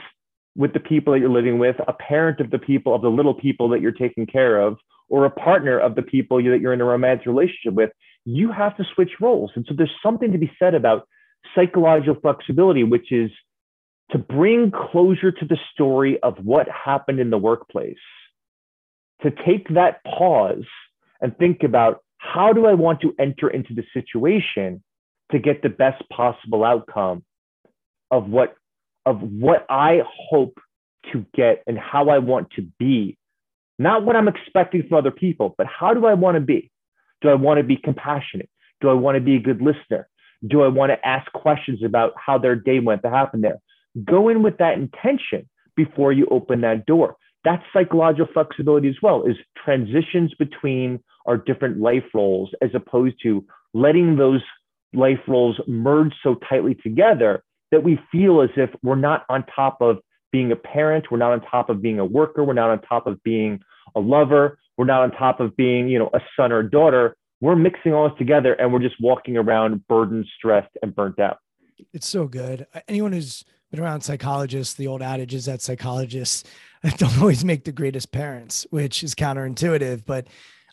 [0.54, 3.34] with the people that you're living with, a parent of the people, of the little
[3.34, 4.76] people that you're taking care of,
[5.08, 7.90] or a partner of the people that you're in a romantic relationship with,
[8.24, 9.50] you have to switch roles.
[9.56, 11.08] And so there's something to be said about
[11.56, 13.30] psychological flexibility, which is
[14.12, 17.96] to bring closure to the story of what happened in the workplace,
[19.22, 20.64] to take that pause
[21.20, 24.82] and think about how do I want to enter into the situation
[25.32, 27.24] to get the best possible outcome
[28.10, 28.56] of what
[29.06, 30.58] of what I hope
[31.12, 33.16] to get and how I want to be.
[33.78, 36.70] Not what I'm expecting from other people, but how do I want to be?
[37.22, 38.50] Do I want to be compassionate?
[38.80, 40.08] Do I want to be a good listener?
[40.46, 43.60] Do I want to ask questions about how their day went that happened there?
[44.04, 47.16] Go in with that intention before you open that door.
[47.44, 53.44] That's psychological flexibility as well, is transitions between our different life roles as opposed to
[53.72, 54.42] letting those
[54.92, 59.80] life roles merge so tightly together that we feel as if we're not on top
[59.80, 59.98] of
[60.32, 63.06] being a parent, we're not on top of being a worker, we're not on top
[63.06, 63.60] of being
[63.94, 67.16] a lover, we're not on top of being, you know, a son or a daughter.
[67.40, 71.38] We're mixing all this together and we're just walking around burdened, stressed, and burnt out.
[71.92, 72.66] It's so good.
[72.86, 76.44] Anyone who's been around psychologists, the old adage is that psychologists
[76.96, 80.04] don't always make the greatest parents, which is counterintuitive.
[80.06, 80.28] But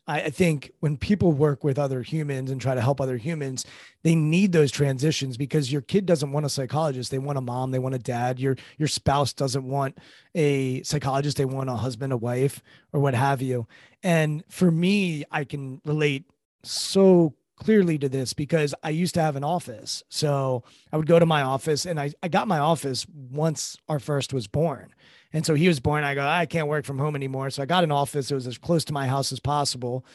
[0.09, 3.65] I, think when people work with other humans and try to help other humans,
[4.03, 7.11] they need those transitions because your kid doesn't want a psychologist.
[7.11, 8.39] They want a mom, they want a dad.
[8.39, 9.97] Your your spouse doesn't want
[10.33, 11.35] a psychologist.
[11.35, 13.67] They want a husband, a wife, or what have you.
[14.01, 16.23] And for me, I can relate
[16.63, 20.03] so clearly to this because I used to have an office.
[20.09, 23.99] So I would go to my office and I, I got my office once our
[23.99, 24.93] first was born.
[25.33, 26.03] And so he was born.
[26.03, 27.49] I go, I can't work from home anymore.
[27.49, 28.31] So I got an office.
[28.31, 30.05] It was as close to my house as possible.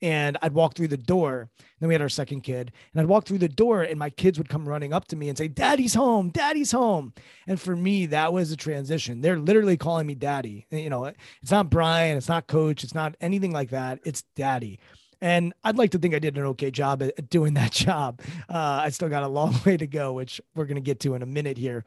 [0.00, 1.48] And I'd walk through the door.
[1.78, 2.72] Then we had our second kid.
[2.92, 5.28] And I'd walk through the door, and my kids would come running up to me
[5.28, 6.30] and say, Daddy's home.
[6.30, 7.12] Daddy's home.
[7.46, 9.20] And for me, that was a transition.
[9.20, 10.66] They're literally calling me daddy.
[10.70, 11.04] You know,
[11.40, 14.00] it's not Brian, it's not coach, it's not anything like that.
[14.04, 14.80] It's daddy.
[15.22, 18.20] And I'd like to think I did an okay job at, doing that job.
[18.48, 21.14] Uh, I still got a long way to go, which we're going to get to
[21.14, 21.86] in a minute here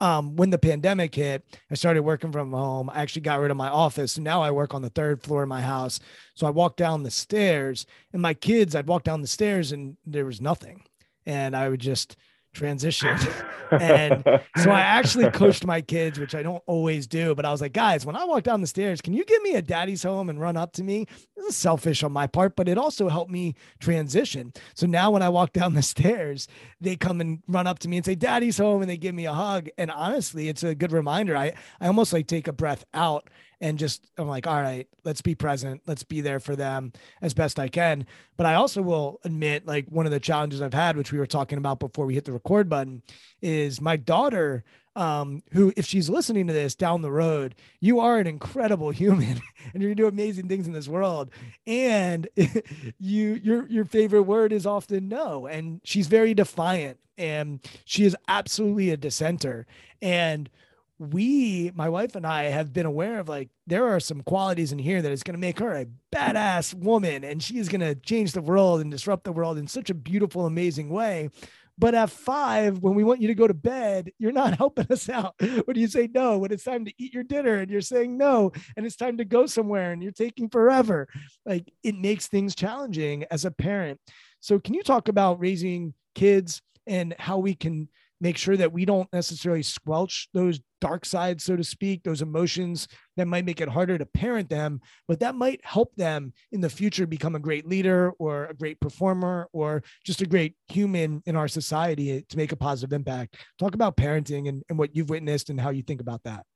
[0.00, 2.90] um, when the pandemic hit, I started working from home.
[2.90, 4.16] I actually got rid of my office.
[4.16, 6.00] And now I work on the third floor of my house.
[6.34, 9.96] So I walk down the stairs and my kids, I'd walk down the stairs and
[10.04, 10.82] there was nothing.
[11.26, 12.16] And I would just,
[12.54, 13.44] transitioned.
[13.70, 14.24] and
[14.56, 17.72] so I actually coached my kids, which I don't always do, but I was like,
[17.72, 20.40] guys, when I walk down the stairs, can you give me a daddy's home and
[20.40, 21.06] run up to me?
[21.36, 24.52] This is selfish on my part, but it also helped me transition.
[24.74, 26.48] So now when I walk down the stairs,
[26.80, 29.26] they come and run up to me and say, Daddy's home, and they give me
[29.26, 29.68] a hug.
[29.76, 31.36] And honestly, it's a good reminder.
[31.36, 33.28] I, I almost like take a breath out
[33.60, 36.92] and just I'm like, all right, let's be present, let's be there for them
[37.22, 38.06] as best I can.
[38.36, 41.26] But I also will admit, like one of the challenges I've had, which we were
[41.26, 43.02] talking about before we hit the record button,
[43.40, 44.64] is my daughter
[44.96, 49.40] um, who, if she's listening to this down the road, you are an incredible human
[49.72, 51.30] and you're do amazing things in this world.
[51.66, 52.28] And
[52.98, 55.46] you, your, your favorite word is often no.
[55.46, 59.66] And she's very defiant and she is absolutely a dissenter.
[60.02, 60.50] And
[60.98, 64.78] we, my wife and I, have been aware of like there are some qualities in
[64.78, 67.94] here that is going to make her a badass woman, and she is going to
[67.94, 71.30] change the world and disrupt the world in such a beautiful, amazing way.
[71.76, 75.08] But at five, when we want you to go to bed, you're not helping us
[75.08, 75.34] out.
[75.64, 78.52] When you say no, when it's time to eat your dinner and you're saying no,
[78.76, 81.08] and it's time to go somewhere and you're taking forever,
[81.44, 84.00] like it makes things challenging as a parent.
[84.40, 87.88] So, can you talk about raising kids and how we can
[88.24, 92.88] make sure that we don't necessarily squelch those dark sides, so to speak, those emotions
[93.18, 96.70] that might make it harder to parent them, but that might help them in the
[96.70, 101.36] future become a great leader or a great performer or just a great human in
[101.36, 103.36] our society to make a positive impact.
[103.58, 106.46] Talk about parenting and, and what you've witnessed and how you think about that.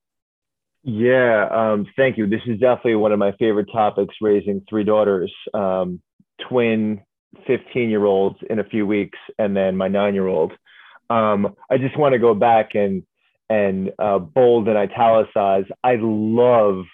[0.84, 2.26] Yeah, um, thank you.
[2.26, 6.00] This is definitely one of my favorite topics raising three daughters, um,
[6.48, 7.02] twin
[7.46, 10.54] 15 year olds in a few weeks, and then my nine year old.
[11.10, 13.02] Um, I just want to go back and
[13.50, 15.64] and uh, bold and italicize.
[15.82, 16.84] I love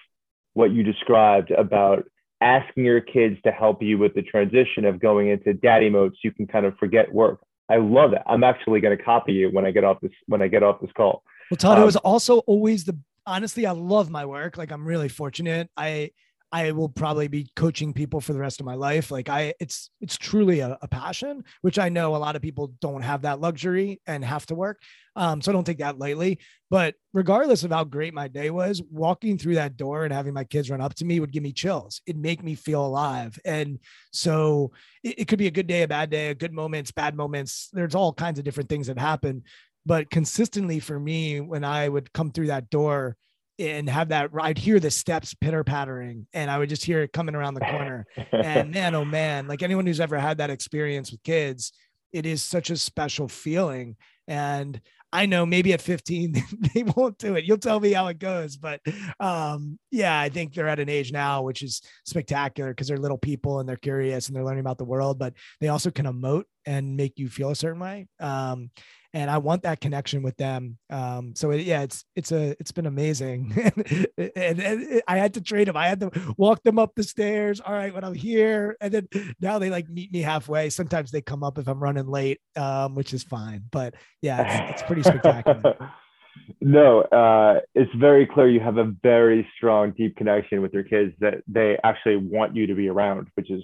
[0.53, 2.05] what you described about
[2.41, 6.19] asking your kids to help you with the transition of going into daddy mode so
[6.23, 7.41] you can kind of forget work.
[7.69, 8.23] I love that.
[8.27, 10.81] I'm actually going to copy you when I get off this when I get off
[10.81, 11.23] this call.
[11.51, 14.57] Well, Todd, um, it was also always the honestly, I love my work.
[14.57, 15.71] Like I'm really fortunate.
[15.77, 16.11] I
[16.55, 19.11] I will probably be coaching people for the rest of my life.
[19.11, 22.73] Like I, it's it's truly a, a, passion, which I know a lot of people
[22.81, 24.81] don't have that luxury and have to work.
[25.17, 26.39] Um, so I don't take that lightly.
[26.71, 30.45] But regardless of how great my day was, walking through that door and having my
[30.45, 32.01] kids run up to me would give me chills.
[32.07, 33.37] It'd make me feel alive.
[33.45, 33.81] And
[34.13, 34.71] so
[35.03, 37.69] it, it could be a good day, a bad day, a good moments, bad moments.
[37.73, 39.43] There's all kinds of different things that happen.
[39.85, 43.17] But consistently for me, when I would come through that door,
[43.59, 47.13] and have that I'd hear the steps pitter pattering and I would just hear it
[47.13, 48.07] coming around the corner.
[48.33, 51.73] and man, oh man, like anyone who's ever had that experience with kids,
[52.13, 53.97] it is such a special feeling.
[54.27, 54.81] And
[55.13, 56.43] I know maybe at 15
[56.75, 57.45] they won't do it.
[57.45, 58.81] You'll tell me how it goes, but
[59.21, 63.19] um, yeah, I think they're at an age now which is spectacular because they're little
[63.19, 66.45] people and they're curious and they're learning about the world, but they also can emote
[66.67, 68.09] and make you feel a certain way.
[68.19, 68.71] Um,
[69.15, 70.77] and I want that connection with them.
[70.91, 73.53] Um, so it, yeah, it's it's a it's been amazing,
[74.19, 75.77] and, and, and, I had to train them.
[75.77, 77.61] I had to walk them up the stairs.
[77.61, 79.09] All right, when I'm here, and then
[79.41, 80.69] now they like meet me halfway.
[80.69, 83.63] Sometimes they come up if I'm running late, um, which is fine.
[83.71, 85.77] But yeah, it's, it's pretty spectacular.
[86.61, 91.15] no, uh, it's very clear you have a very strong, deep connection with your kids
[91.21, 93.63] that they actually want you to be around, which is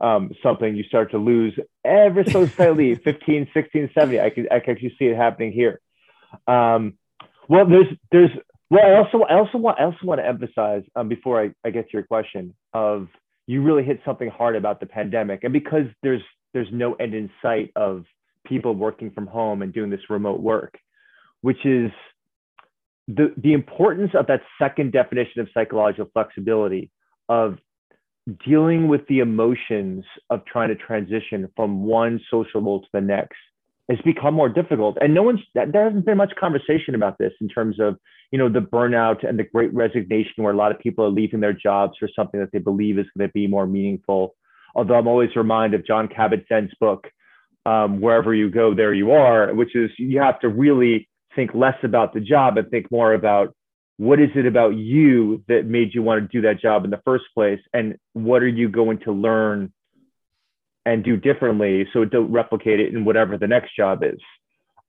[0.00, 4.60] um, something you start to lose ever so slightly 15 16 70 i can i
[4.60, 5.80] can actually see it happening here.
[6.46, 6.94] Um,
[7.48, 8.30] well there's there's
[8.70, 11.70] well i also i also want i also want to emphasize um, before I, I
[11.70, 13.08] get to your question of
[13.46, 15.42] you really hit something hard about the pandemic.
[15.42, 16.22] And because there's
[16.54, 18.04] there's no end in sight of
[18.46, 20.78] people working from home and doing this remote work
[21.42, 21.90] which is
[23.08, 26.90] the the importance of that second definition of psychological flexibility
[27.28, 27.58] of
[28.44, 33.36] dealing with the emotions of trying to transition from one social role to the next
[33.88, 34.96] has become more difficult.
[35.00, 37.96] And no one's there hasn't been much conversation about this in terms of
[38.30, 41.40] you know the burnout and the great resignation where a lot of people are leaving
[41.40, 44.34] their jobs for something that they believe is going to be more meaningful.
[44.74, 47.08] Although i'm always reminded of Jon Kabat-Zinn's book
[47.66, 51.76] um, wherever you go there you are which is you have to really think less
[51.82, 53.54] about the job and think more about
[54.00, 57.02] what is it about you that made you want to do that job in the
[57.04, 57.60] first place?
[57.74, 59.74] And what are you going to learn
[60.86, 64.18] and do differently so don't replicate it in whatever the next job is?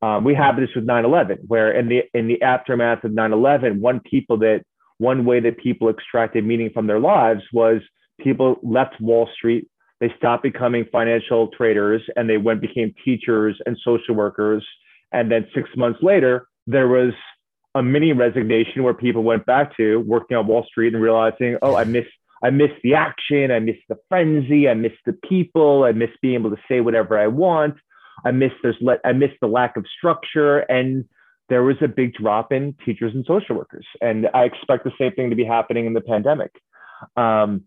[0.01, 3.99] Um, we have this with 9-11 where in the in the aftermath of 9-11 one
[3.99, 4.61] people that
[4.97, 7.81] one way that people extracted meaning from their lives was
[8.19, 9.67] people left wall street
[10.01, 14.65] they stopped becoming financial traders and they went became teachers and social workers.
[15.11, 17.13] And then six months later there was
[17.75, 21.75] a mini resignation where people went back to working on Wall Street and realizing, oh,
[21.75, 22.05] I miss
[22.43, 26.35] I miss the action, I miss the frenzy, I miss the people, I miss being
[26.35, 27.75] able to say whatever I want,
[28.25, 31.05] I miss there's let I miss the lack of structure, and
[31.49, 35.13] there was a big drop in teachers and social workers, and I expect the same
[35.13, 36.51] thing to be happening in the pandemic.
[37.15, 37.63] Um,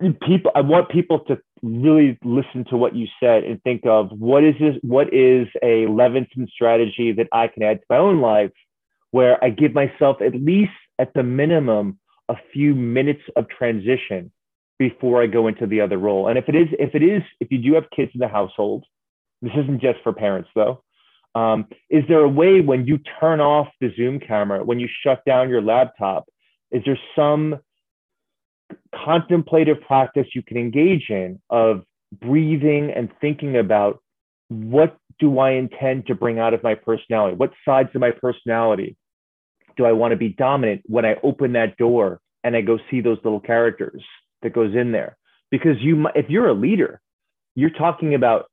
[0.00, 4.44] people, I want people to really listen to what you said and think of what
[4.44, 8.50] is this, what is a Levenson strategy that I can add to my own life
[9.10, 11.98] where I give myself at least at the minimum
[12.28, 14.32] a few minutes of transition
[14.78, 16.28] before I go into the other role.
[16.28, 18.84] And if it is, if it is, if you do have kids in the household,
[19.42, 20.82] this isn't just for parents though.
[21.34, 25.22] Um, is there a way when you turn off the Zoom camera, when you shut
[25.26, 26.24] down your laptop,
[26.70, 27.58] is there some
[29.04, 31.82] contemplative practice you can engage in of
[32.20, 34.02] breathing and thinking about
[34.48, 37.36] what do I intend to bring out of my personality?
[37.36, 38.96] What sides of my personality
[39.76, 43.00] do I want to be dominant when I open that door and I go see
[43.00, 44.02] those little characters
[44.42, 45.16] that goes in there?
[45.50, 47.00] Because you, if you're a leader,
[47.54, 48.46] you're talking about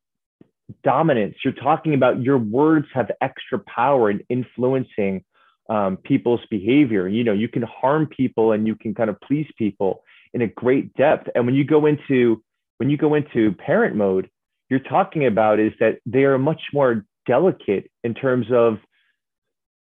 [0.83, 1.35] dominance.
[1.43, 5.23] You're talking about your words have extra power in influencing
[5.69, 7.07] um, people's behavior.
[7.07, 10.47] You know, you can harm people and you can kind of please people in a
[10.47, 11.29] great depth.
[11.35, 12.43] And when you go into
[12.77, 14.29] when you go into parent mode,
[14.73, 18.77] you're talking about is that they are much more delicate in terms of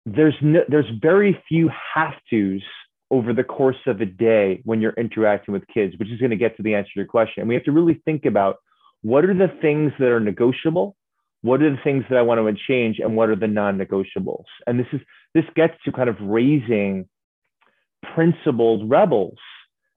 [0.05, 2.61] there's no, there's very few have tos
[3.09, 6.38] over the course of a day when you're interacting with kids, which is going to
[6.38, 7.41] get to the answer to your question.
[7.41, 8.57] And we have to really think about
[9.01, 10.95] what are the things that are negotiable,
[11.41, 14.45] what are the things that I want to change, and what are the non-negotiables.
[14.67, 15.01] And this is
[15.34, 17.09] this gets to kind of raising
[18.13, 19.39] principled rebels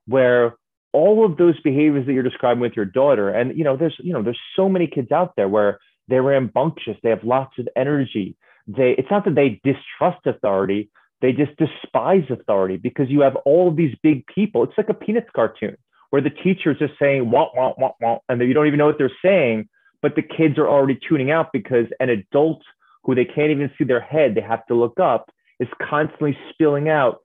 [0.07, 0.57] where
[0.93, 4.13] all of those behaviors that you're describing with your daughter and you know there's you
[4.13, 5.79] know there's so many kids out there where
[6.09, 8.37] they're rambunctious they have lots of energy.
[8.67, 13.71] They it's not that they distrust authority they just despise authority because you have all
[13.71, 14.65] these big people.
[14.65, 15.77] It's like a peanuts cartoon
[16.11, 18.87] where the teacher is just saying wah wah wah wah and you don't even know
[18.87, 19.69] what they're saying
[20.03, 22.63] but the kids are already tuning out because an adult
[23.05, 25.31] who they can't even see their head they have to look up
[25.61, 27.21] is constantly spilling out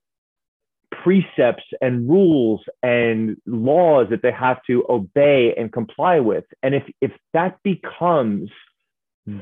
[1.05, 6.45] precepts and rules and laws that they have to obey and comply with.
[6.63, 8.49] And if, if that becomes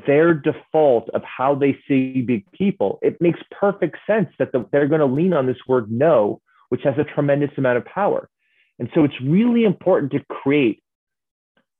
[0.05, 4.89] their default of how they see big people, it makes perfect sense that the, they're
[4.89, 8.30] going to lean on this word no, which has a tremendous amount of power.
[8.78, 10.84] And so it's really important to create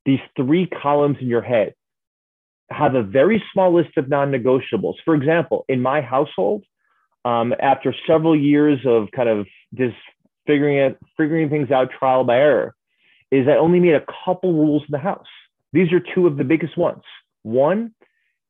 [0.05, 1.73] these three columns in your head.
[2.69, 4.95] Have a very small list of non negotiables.
[5.03, 6.63] For example, in my household,
[7.26, 9.95] um, after several years of kind of just
[10.45, 12.76] figuring it, figuring things out trial by error,
[13.32, 15.28] is I only made a couple rules in the house.
[15.71, 17.01] These are two of the biggest ones.
[17.41, 17.93] One,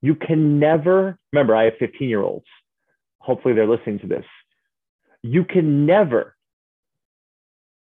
[0.01, 1.55] you can never remember.
[1.55, 2.45] I have 15 year olds.
[3.19, 4.25] Hopefully, they're listening to this.
[5.21, 6.35] You can never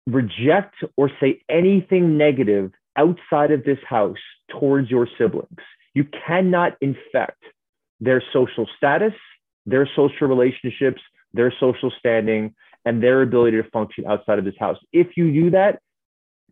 [0.06, 4.18] reject or say anything negative outside of this house
[4.50, 5.58] towards your siblings.
[5.94, 7.42] You cannot infect
[8.00, 9.14] their social status,
[9.66, 11.02] their social relationships,
[11.34, 12.54] their social standing,
[12.86, 14.78] and their ability to function outside of this house.
[14.92, 15.80] If you do that,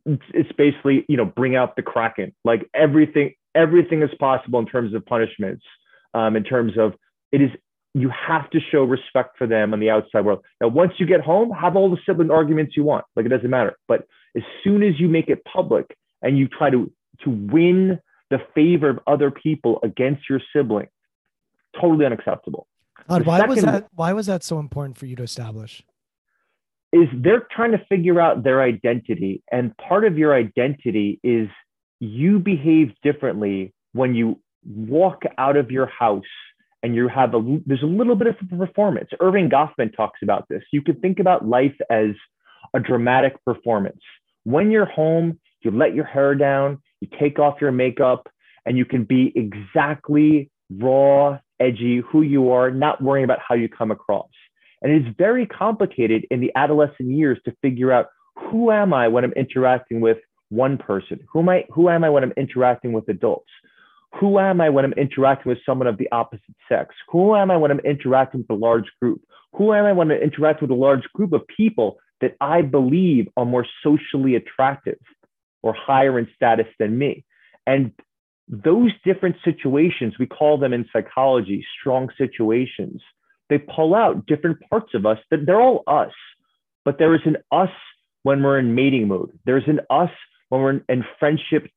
[0.05, 2.33] it's basically you know bring out the kraken.
[2.43, 5.63] Like everything, everything is possible in terms of punishments.
[6.13, 6.93] Um, in terms of
[7.31, 7.51] it is
[7.93, 10.43] you have to show respect for them on the outside world.
[10.61, 13.05] Now, once you get home, have all the sibling arguments you want.
[13.15, 13.77] Like it doesn't matter.
[13.87, 16.91] But as soon as you make it public and you try to
[17.23, 17.99] to win
[18.29, 20.87] the favor of other people against your sibling,
[21.79, 22.65] totally unacceptable.
[23.19, 23.87] Why was that?
[23.93, 25.83] Why was that so important for you to establish?
[26.93, 31.47] Is they're trying to figure out their identity, and part of your identity is
[31.99, 36.23] you behave differently when you walk out of your house
[36.83, 39.09] and you have a there's a little bit of a performance.
[39.19, 40.63] Erving Goffman talks about this.
[40.71, 42.09] You could think about life as
[42.73, 44.01] a dramatic performance.
[44.43, 48.27] When you're home, you let your hair down, you take off your makeup,
[48.65, 53.69] and you can be exactly raw edgy, who you are, not worrying about how you
[53.69, 54.29] come across.
[54.81, 59.23] And it's very complicated in the adolescent years to figure out who am I when
[59.23, 60.17] I'm interacting with
[60.49, 61.19] one person?
[61.31, 63.49] Who am I, who am I when I'm interacting with adults?
[64.19, 66.93] Who am I when I'm interacting with someone of the opposite sex?
[67.09, 69.21] Who am I when I'm interacting with a large group?
[69.53, 73.27] Who am I when I interact with a large group of people that I believe
[73.37, 74.99] are more socially attractive
[75.63, 77.23] or higher in status than me?
[77.65, 77.93] And
[78.51, 83.01] those different situations, we call them in psychology strong situations,
[83.49, 86.11] they pull out different parts of us that they're all us,
[86.83, 87.69] but there is an us
[88.23, 89.31] when we're in mating mode.
[89.45, 90.11] There's an us
[90.49, 91.69] when we're in friendship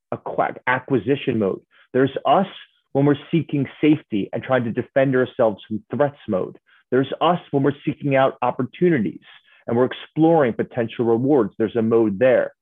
[0.66, 1.60] acquisition mode.
[1.92, 2.46] There's us
[2.92, 6.58] when we're seeking safety and trying to defend ourselves from threats mode.
[6.90, 9.22] There's us when we're seeking out opportunities
[9.66, 11.54] and we're exploring potential rewards.
[11.56, 12.52] There's a mode there.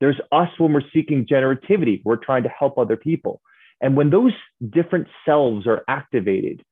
[0.00, 2.02] There's us when we're seeking generativity.
[2.04, 3.40] We're trying to help other people.
[3.80, 4.32] And when those
[4.68, 6.62] different selves are activated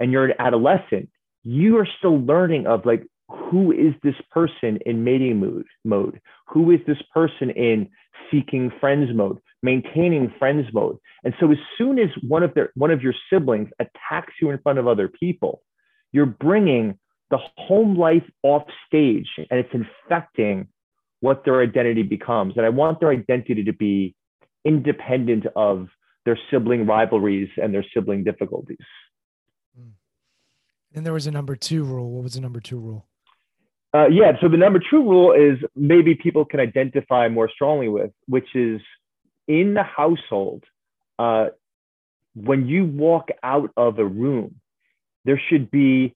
[0.00, 1.08] and you're an adolescent,
[1.42, 6.20] you are still learning of like, who is this person in mating mode, mode?
[6.48, 7.88] Who is this person in
[8.30, 10.98] seeking friends mode, maintaining friends mode?
[11.24, 14.58] And so as soon as one of their one of your siblings attacks you in
[14.58, 15.62] front of other people,
[16.12, 16.98] you're bringing
[17.30, 20.68] the home life off stage and it's infecting
[21.20, 22.54] what their identity becomes.
[22.56, 24.14] And I want their identity to be
[24.64, 25.88] independent of
[26.26, 28.76] their sibling rivalries and their sibling difficulties.
[30.94, 32.10] And there was a number two rule.
[32.10, 33.06] What was the number two rule?
[33.94, 38.10] Uh, yeah, so the number two rule is maybe people can identify more strongly with,
[38.26, 38.80] which is
[39.46, 40.64] in the household,
[41.18, 41.46] uh,
[42.34, 44.56] when you walk out of a room,
[45.24, 46.14] there should be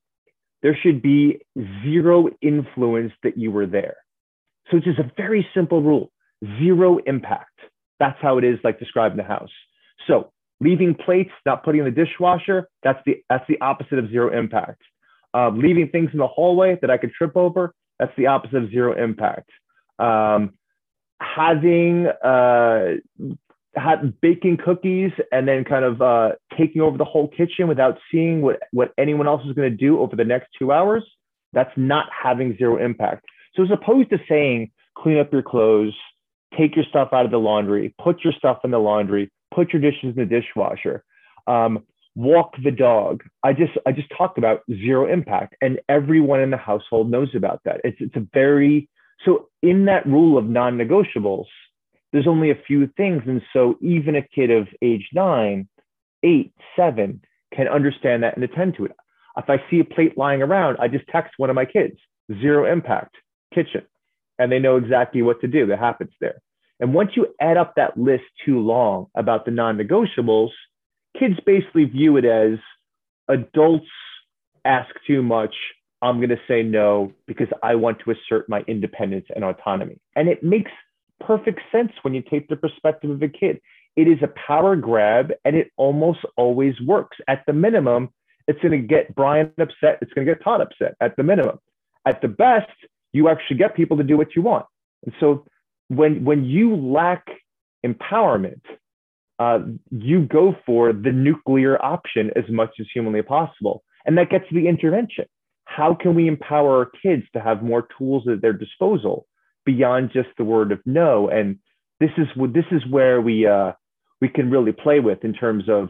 [0.62, 1.40] there should be
[1.82, 3.96] zero influence that you were there.
[4.70, 6.10] So it's just a very simple rule:
[6.58, 7.58] zero impact.
[7.98, 9.50] That's how it is, like described in the house.
[10.10, 14.36] So leaving plates, not putting in the dishwasher, that's the that's the opposite of zero
[14.36, 14.82] impact.
[15.32, 18.70] Uh, leaving things in the hallway that I could trip over, that's the opposite of
[18.70, 19.48] zero impact.
[19.98, 20.54] Um,
[21.20, 22.96] having uh,
[24.20, 28.58] baking cookies and then kind of uh, taking over the whole kitchen without seeing what,
[28.72, 31.04] what anyone else is going to do over the next two hours,
[31.52, 33.24] that's not having zero impact.
[33.54, 35.94] So as opposed to saying, clean up your clothes,
[36.58, 39.82] take your stuff out of the laundry, put your stuff in the laundry, put your
[39.82, 41.05] dishes in the dishwasher,
[41.47, 43.22] um, walk the dog.
[43.43, 47.60] I just I just talked about zero impact, and everyone in the household knows about
[47.64, 47.81] that.
[47.85, 48.89] It's it's a very
[49.24, 51.47] so in that rule of non-negotiables,
[52.12, 55.68] there's only a few things, and so even a kid of age nine,
[56.22, 57.20] eight, seven
[57.55, 58.93] can understand that and attend to it.
[59.36, 61.97] If I see a plate lying around, I just text one of my kids,
[62.40, 63.16] zero impact,
[63.55, 63.82] kitchen,
[64.39, 65.66] and they know exactly what to do.
[65.66, 66.40] That happens there.
[66.81, 70.51] And once you add up that list too long about the non negotiables,
[71.19, 72.59] kids basically view it as
[73.28, 73.86] adults
[74.65, 75.55] ask too much.
[76.02, 79.98] I'm going to say no because I want to assert my independence and autonomy.
[80.16, 80.70] And it makes
[81.20, 83.61] perfect sense when you take the perspective of a kid.
[83.97, 87.19] It is a power grab and it almost always works.
[87.28, 88.09] At the minimum,
[88.48, 89.98] it's going to get Brian upset.
[90.01, 91.59] It's going to get Todd upset at the minimum.
[92.07, 92.70] At the best,
[93.12, 94.65] you actually get people to do what you want.
[95.05, 95.44] And so
[95.90, 97.26] when when you lack
[97.84, 98.62] empowerment,
[99.40, 99.58] uh,
[99.90, 104.68] you go for the nuclear option as much as humanly possible, and that gets the
[104.68, 105.24] intervention.
[105.64, 109.26] How can we empower our kids to have more tools at their disposal
[109.66, 111.28] beyond just the word of no?
[111.28, 111.58] And
[111.98, 113.72] this is this is where we uh,
[114.20, 115.88] we can really play with in terms of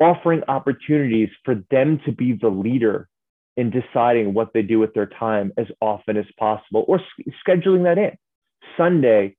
[0.00, 3.08] offering opportunities for them to be the leader
[3.56, 7.00] in deciding what they do with their time as often as possible or
[7.46, 8.16] scheduling that in
[8.78, 9.36] Sunday,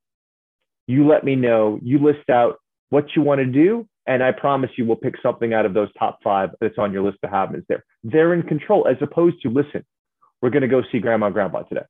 [0.86, 2.58] you let me know, you list out
[2.90, 5.90] what you want to do, and I promise you we'll pick something out of those
[5.98, 7.84] top five that's on your list of habits there.
[8.04, 9.86] They're in control as opposed to, listen,
[10.42, 11.86] we're going to go see grandma and grandpa today.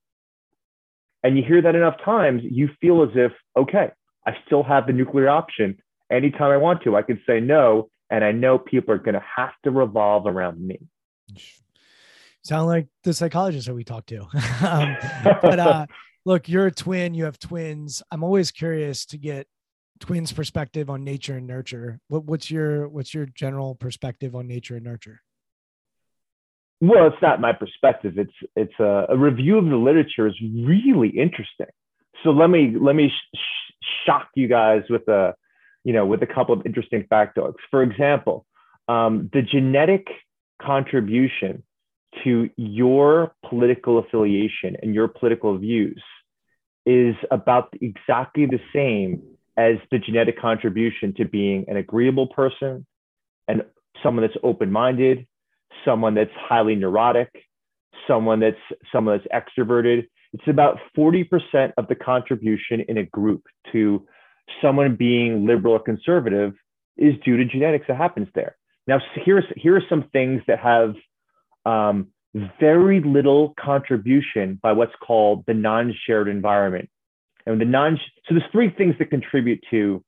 [1.24, 3.92] And you hear that enough times, you feel as if, okay,
[4.26, 5.78] I still have the nuclear option.
[6.12, 7.90] Anytime I want to, I can say no.
[8.10, 10.80] And I know people are going to have to revolve around me.
[12.44, 14.22] Sound like the psychologist that we talked to.
[14.66, 14.98] um,
[15.42, 15.86] but uh,
[16.26, 18.04] look, you're a twin, you have twins.
[18.12, 19.48] I'm always curious to get
[20.00, 22.00] twins perspective on nature and nurture.
[22.08, 25.22] What, what's your what's your general perspective on nature and nurture?
[26.82, 28.18] Well, it's not my perspective.
[28.18, 31.68] It's it's a, a review of the literature is really interesting.
[32.24, 33.40] So let me let me sh-
[34.06, 35.36] shock you guys with a
[35.84, 37.56] you know with a couple of interesting factoids.
[37.70, 38.46] For example,
[38.88, 40.08] um, the genetic
[40.62, 41.64] contribution
[42.24, 46.02] to your political affiliation and your political views
[46.86, 49.22] is about exactly the same
[49.58, 52.86] as the genetic contribution to being an agreeable person
[53.48, 53.64] and
[54.02, 55.28] someone that's open-minded
[55.86, 57.30] someone that's highly neurotic
[58.10, 58.58] someone that's
[58.92, 60.08] someone that's extroverted.
[60.34, 64.06] It's about 40% of the contribution in a group to
[64.62, 66.54] someone being liberal or conservative
[66.98, 68.58] is due to genetics that happens there.
[68.88, 70.96] Now here's here are some things that have
[71.70, 72.08] um,
[72.60, 76.90] very little contribution by what's called the non-shared environment.
[77.46, 77.98] And the non
[78.28, 80.04] so there's three things that contribute to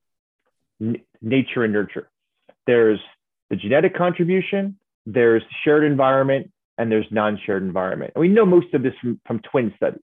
[0.79, 2.09] n- nature and nurture.
[2.67, 2.99] There's
[3.49, 8.11] the genetic contribution, there's shared environment, and there's non-shared environment.
[8.15, 10.01] And we know most of this from, from twin studies.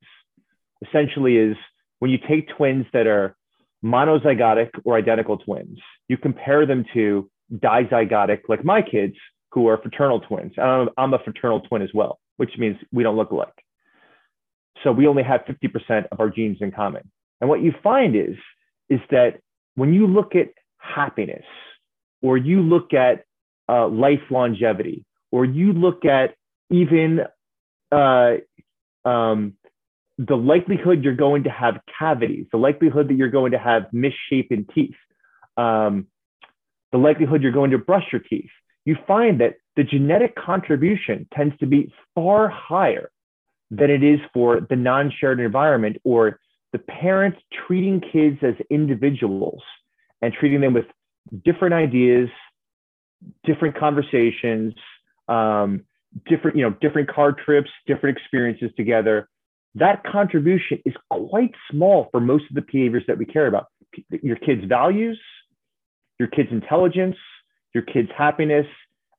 [0.86, 1.56] Essentially, is
[1.98, 3.36] when you take twins that are
[3.84, 5.78] monozygotic or identical twins,
[6.08, 9.14] you compare them to dizygotic, like my kids,
[9.58, 10.52] who are fraternal twins.
[10.56, 13.64] I'm, I'm a fraternal twin as well, which means we don't look alike.
[14.84, 17.10] So we only have 50% of our genes in common.
[17.40, 18.36] And what you find is,
[18.88, 19.40] is that
[19.74, 21.44] when you look at happiness,
[22.22, 23.24] or you look at
[23.68, 26.36] uh, life longevity, or you look at
[26.70, 27.22] even
[27.90, 28.34] uh,
[29.04, 29.54] um,
[30.18, 34.68] the likelihood you're going to have cavities, the likelihood that you're going to have misshapen
[34.72, 34.94] teeth,
[35.56, 36.06] um,
[36.92, 38.50] the likelihood you're going to brush your teeth,
[38.88, 43.10] you find that the genetic contribution tends to be far higher
[43.70, 46.40] than it is for the non-shared environment or
[46.72, 47.36] the parents
[47.66, 49.60] treating kids as individuals
[50.22, 50.86] and treating them with
[51.44, 52.30] different ideas,
[53.44, 54.72] different conversations,
[55.28, 55.84] um,
[56.24, 59.28] different, you know, different car trips, different experiences together.
[59.74, 63.66] That contribution is quite small for most of the behaviors that we care about.
[64.22, 65.20] Your kids' values,
[66.18, 67.16] your kids' intelligence,
[67.74, 68.66] your kids' happiness,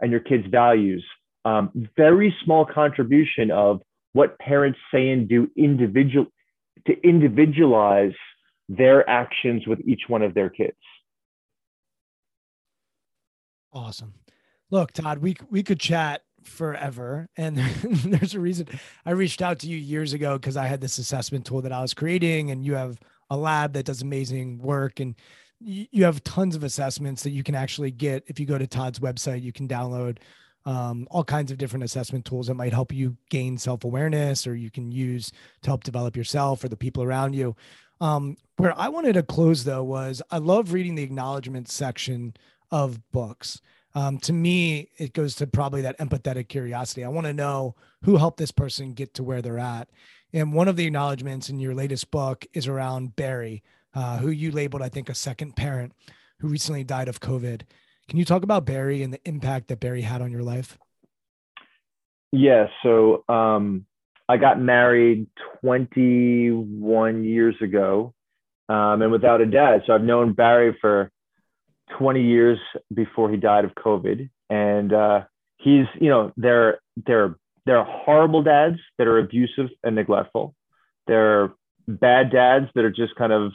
[0.01, 1.05] and your kids' values.
[1.45, 3.81] Um, very small contribution of
[4.13, 6.27] what parents say and do individual
[6.87, 8.13] to individualize
[8.67, 10.77] their actions with each one of their kids.
[13.73, 14.13] Awesome.
[14.71, 18.67] Look, Todd, we we could chat forever and there's a reason
[19.05, 21.81] I reached out to you years ago because I had this assessment tool that I
[21.81, 22.97] was creating and you have
[23.29, 25.15] a lab that does amazing work and
[25.59, 28.23] you have tons of assessments that you can actually get.
[28.27, 30.17] If you go to Todd's website you can download
[30.65, 34.69] um, all kinds of different assessment tools that might help you gain self-awareness or you
[34.69, 35.31] can use
[35.61, 37.55] to help develop yourself or the people around you.
[38.01, 42.33] Um, where i wanted to close though was i love reading the acknowledgement section
[42.71, 43.61] of books.
[43.95, 47.03] Um, to me it goes to probably that empathetic curiosity.
[47.03, 49.89] I want to know who helped this person get to where they're at.
[50.31, 53.63] And one of the acknowledgments in your latest book is around barry
[53.93, 55.93] uh, who you labeled i think a second parent
[56.39, 57.63] who recently died of covid
[58.09, 60.79] can you talk about Barry and the impact that Barry had on your life?
[62.31, 62.65] Yeah.
[62.81, 63.85] So um,
[64.27, 65.27] I got married
[65.61, 68.15] 21 years ago
[68.67, 69.83] um, and without a dad.
[69.85, 71.11] So I've known Barry for
[71.99, 72.57] 20 years
[72.91, 74.27] before he died of COVID.
[74.49, 75.21] And uh,
[75.57, 77.35] he's, you know, they're, they're,
[77.67, 80.55] they're horrible dads that are abusive and neglectful.
[81.05, 81.53] They're
[81.87, 83.51] bad dads that are just kind of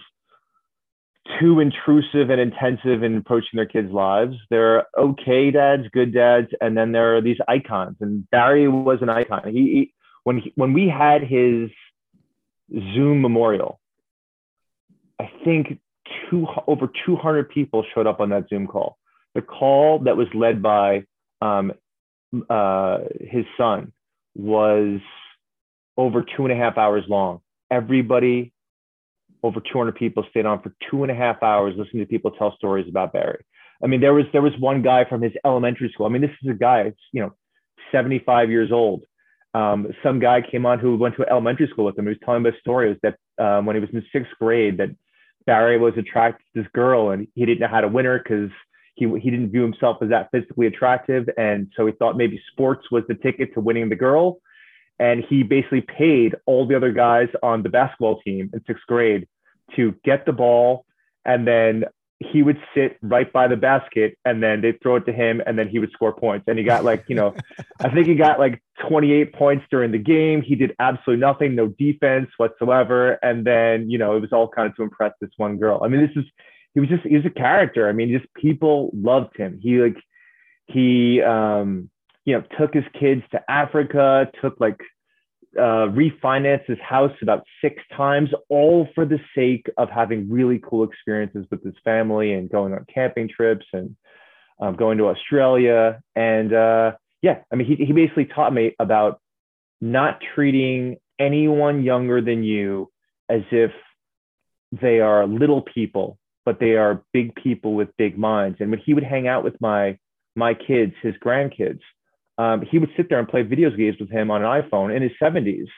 [1.41, 4.37] too intrusive and intensive in approaching their kids' lives.
[4.51, 7.97] There are okay dads, good dads, and then there are these icons.
[8.01, 9.43] And Barry was an icon.
[9.47, 9.95] He, he
[10.25, 11.71] when he, when we had his
[12.71, 13.81] Zoom memorial,
[15.21, 15.79] I think
[16.31, 18.99] two over 200 people showed up on that Zoom call.
[19.35, 21.05] The call that was led by
[21.41, 21.73] um,
[22.49, 23.93] uh, his son
[24.35, 25.01] was
[25.97, 27.41] over two and a half hours long.
[27.71, 28.53] Everybody
[29.45, 32.57] over 200 people stayed on for two and a half hours listening to people tell
[32.57, 33.45] stories about Barry.
[33.83, 36.07] I mean, there was there was one guy from his elementary school.
[36.07, 37.35] I mean, this is a guy, you know,
[37.93, 39.05] 75 years old.
[39.53, 42.07] Um, some guy came on who went to elementary school with him.
[42.07, 44.89] He was telling a story that um, when he was in sixth grade, that
[45.47, 48.51] Barry was attracted to this girl and he didn't know how to win her because
[48.95, 52.91] he he didn't view himself as that physically attractive, and so he thought maybe sports
[52.91, 54.39] was the ticket to winning the girl.
[55.01, 59.27] And he basically paid all the other guys on the basketball team in sixth grade
[59.77, 60.85] to get the ball
[61.25, 61.85] and then
[62.21, 65.59] he would sit right by the basket and then they'd throw it to him and
[65.59, 66.45] then he would score points.
[66.47, 67.35] And he got like, you know,
[67.81, 70.43] I think he got like 28 points during the game.
[70.43, 73.19] He did absolutely nothing, no defense whatsoever.
[73.23, 75.81] And then, you know, it was all kind of to impress this one girl.
[75.85, 76.25] I mean, this is,
[76.73, 77.89] he was just, he was a character.
[77.89, 79.59] I mean, just people loved him.
[79.61, 79.97] He like,
[80.67, 81.91] he, um,
[82.25, 84.81] you know, took his kids to Africa, took like
[85.59, 90.85] uh, refinanced his house about six times, all for the sake of having really cool
[90.85, 93.97] experiences with his family and going on camping trips and
[94.61, 96.01] um, going to Australia.
[96.15, 99.21] And uh, yeah, I mean, he, he basically taught me about
[99.81, 102.91] not treating anyone younger than you
[103.29, 103.71] as if
[104.73, 108.59] they are little people, but they are big people with big minds.
[108.61, 109.99] And when he would hang out with my
[110.37, 111.81] my kids, his grandkids,
[112.39, 115.03] um, he would sit there and play video games with him on an iPhone in
[115.03, 115.69] his 70s.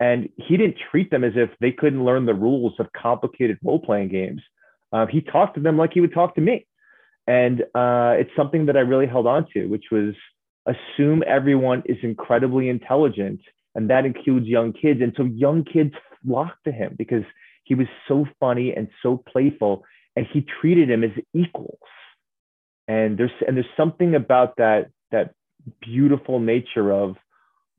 [0.00, 3.80] And he didn't treat them as if they couldn't learn the rules of complicated role
[3.80, 4.40] playing games.
[4.92, 6.66] Uh, he talked to them like he would talk to me.
[7.26, 10.14] And uh, it's something that I really held on to, which was
[10.66, 13.40] assume everyone is incredibly intelligent.
[13.74, 15.00] And that includes young kids.
[15.02, 15.94] And so young kids
[16.24, 17.24] flocked to him because
[17.64, 19.84] he was so funny and so playful.
[20.16, 21.78] And he treated them as equals.
[22.86, 25.34] And there's and there's something about that that
[25.82, 27.16] beautiful nature of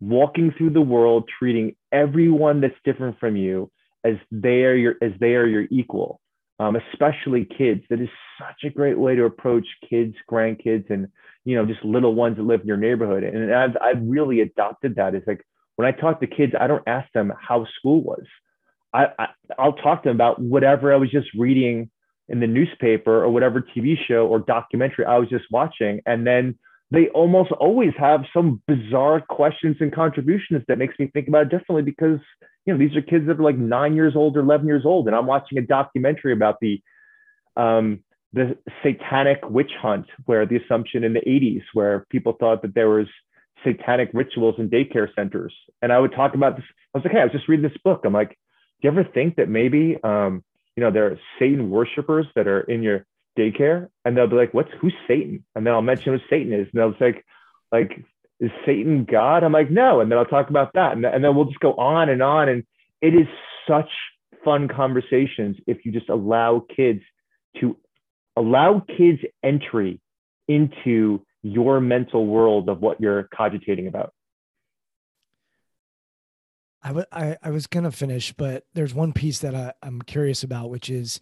[0.02, 3.72] walking through the world, treating everyone that's different from you
[4.04, 6.22] as they are your as they are your equal,
[6.60, 7.82] um, especially kids.
[7.90, 11.08] That is such a great way to approach kids, grandkids, and
[11.46, 13.24] you know just little ones that live in your neighborhood.
[13.24, 15.16] And I've I've really adopted that.
[15.16, 15.44] It's like
[15.76, 18.24] when I talk to kids, I don't ask them how school was.
[18.94, 19.28] I, I
[19.58, 21.90] I'll talk to them about whatever I was just reading
[22.30, 26.58] in the newspaper or whatever TV show or documentary I was just watching, and then
[26.92, 31.50] they almost always have some bizarre questions and contributions that makes me think about it
[31.50, 32.20] differently because
[32.66, 35.08] you know these are kids that are like nine years old or 11 years old
[35.08, 36.82] and i'm watching a documentary about the
[37.58, 38.00] um,
[38.34, 42.90] the satanic witch hunt, where the assumption in the 80s, where people thought that there
[42.90, 43.08] was
[43.64, 45.54] satanic rituals in daycare centers.
[45.82, 46.66] And I would talk about this.
[46.94, 48.02] I was like, hey, I was just reading this book.
[48.06, 50.44] I'm like, do you ever think that maybe, um,
[50.76, 53.06] you know, there are Satan worshipers that are in your
[53.40, 53.88] daycare?
[54.04, 55.46] And they'll be like, what's who's Satan?
[55.56, 56.68] And then I'll mention who Satan is.
[56.74, 57.26] And they'll say, like,
[57.72, 58.06] like,
[58.40, 59.44] is Satan God?
[59.44, 60.00] I'm like, no.
[60.00, 60.94] And then I'll talk about that.
[60.94, 62.50] And, and then we'll just go on and on.
[62.50, 62.64] And
[63.02, 63.28] it is
[63.68, 63.90] such
[64.44, 67.02] fun conversations if you just allow kids
[67.60, 67.76] to
[68.36, 70.00] allow kids entry
[70.48, 74.14] into your mental world of what you're cogitating about.
[76.82, 80.02] I, w- I, I was going to finish, but there's one piece that I, I'm
[80.02, 81.20] curious about, which is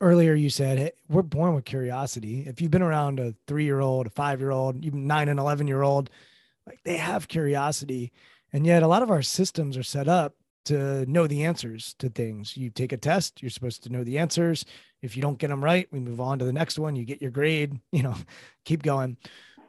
[0.00, 2.44] earlier you said hey, we're born with curiosity.
[2.46, 5.38] If you've been around a three year old, a five year old, even nine and
[5.40, 6.10] 11 year old,
[6.66, 8.12] like they have curiosity.
[8.52, 10.34] And yet a lot of our systems are set up
[10.66, 12.56] to know the answers to things.
[12.56, 14.64] You take a test, you're supposed to know the answers.
[15.02, 16.96] If you don't get them right, we move on to the next one.
[16.96, 18.16] You get your grade, you know,
[18.64, 19.16] keep going.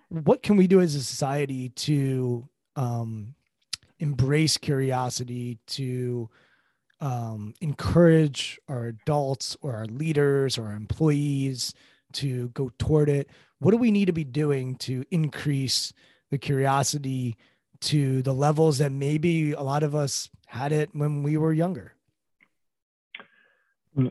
[0.09, 3.35] What can we do as a society to um,
[3.99, 6.29] embrace curiosity, to
[7.01, 11.73] um, encourage our adults or our leaders or our employees
[12.13, 13.29] to go toward it?
[13.59, 15.93] What do we need to be doing to increase
[16.31, 17.37] the curiosity
[17.81, 21.93] to the levels that maybe a lot of us had it when we were younger?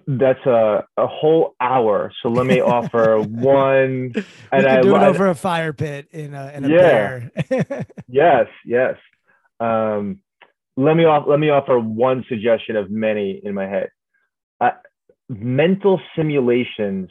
[0.07, 2.11] That's a, a whole hour.
[2.23, 4.13] So let me offer one.
[4.15, 7.83] We and I do it over a fire pit in a, in a yeah.
[8.09, 8.97] yes, yes.
[9.61, 10.21] Um,
[10.77, 13.89] let me off, let me offer one suggestion of many in my head.
[14.61, 14.71] Uh,
[15.29, 17.11] mental simulations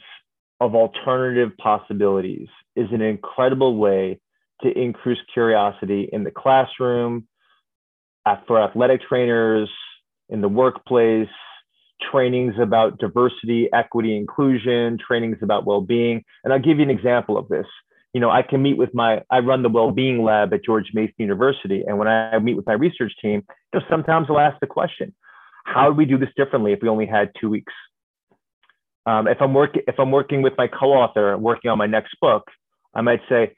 [0.60, 4.20] of alternative possibilities is an incredible way
[4.62, 7.26] to increase curiosity in the classroom,
[8.46, 9.70] for athletic trainers,
[10.28, 11.28] in the workplace,
[12.10, 16.24] trainings about diversity, equity, inclusion, trainings about well-being.
[16.42, 17.66] And I'll give you an example of this.
[18.14, 21.14] You know, I can meet with my, I run the well-being lab at George Mason
[21.18, 21.82] University.
[21.86, 23.42] And when I meet with my research team,
[23.72, 25.14] you know, sometimes I'll ask the question,
[25.64, 27.72] how would we do this differently if we only had two weeks?
[29.04, 32.44] Um, if I'm working, if I'm working with my co-author, working on my next book,
[32.94, 33.54] I might say,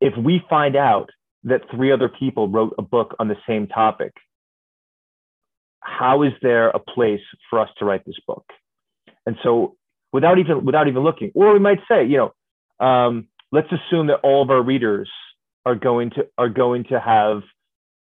[0.00, 1.10] if we find out
[1.44, 4.12] that three other people wrote a book on the same topic,
[5.80, 8.44] how is there a place for us to write this book?
[9.26, 9.76] And so
[10.12, 14.20] without even without even looking, or we might say, you know, um, let's assume that
[14.22, 15.10] all of our readers
[15.64, 17.42] are going to are going to have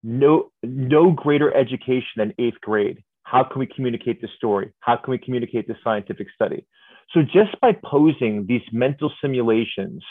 [0.03, 3.03] no no greater education than eighth grade.
[3.23, 4.71] How can we communicate the story?
[4.79, 6.65] How can we communicate the scientific study?
[7.13, 10.03] So just by posing these mental simulations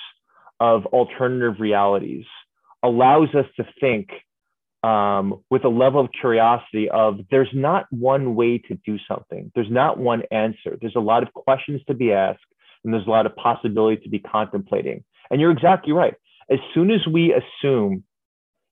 [0.60, 2.26] of alternative realities
[2.82, 4.08] allows us to think
[4.82, 9.50] um, with a level of curiosity of there's not one way to do something.
[9.54, 10.76] There's not one answer.
[10.80, 12.44] There's a lot of questions to be asked
[12.84, 15.04] and there's a lot of possibility to be contemplating.
[15.30, 16.14] And you're exactly right.
[16.50, 18.04] As soon as we assume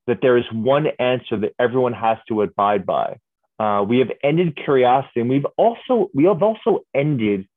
[0.07, 3.19] that there is one answer that everyone has to abide by,
[3.59, 7.49] uh, we have ended curiosity and we've also we have also ended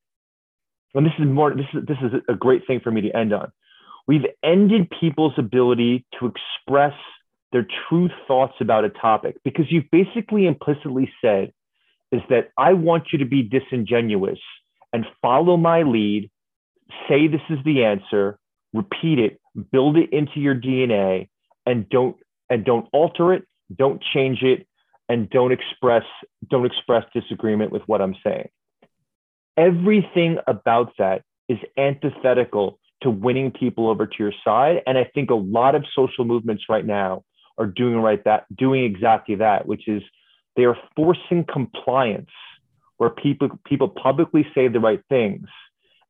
[0.93, 3.33] and this is more this is this is a great thing for me to end
[3.33, 3.51] on.
[4.07, 6.93] We've ended people's ability to express
[7.51, 11.51] their true thoughts about a topic because you've basically implicitly said
[12.11, 14.39] is that I want you to be disingenuous
[14.93, 16.31] and follow my lead,
[17.07, 18.39] say this is the answer,
[18.73, 19.39] repeat it,
[19.71, 21.29] build it into your DNA,
[21.65, 22.15] and don't
[22.49, 24.67] and don't alter it, don't change it,
[25.07, 26.03] and don't express
[26.49, 28.49] don't express disagreement with what I'm saying.
[29.57, 34.81] Everything about that is antithetical to winning people over to your side.
[34.85, 37.23] And I think a lot of social movements right now
[37.57, 40.01] are doing right that doing exactly that, which is
[40.55, 42.29] they are forcing compliance
[42.97, 45.47] where people people publicly say the right things.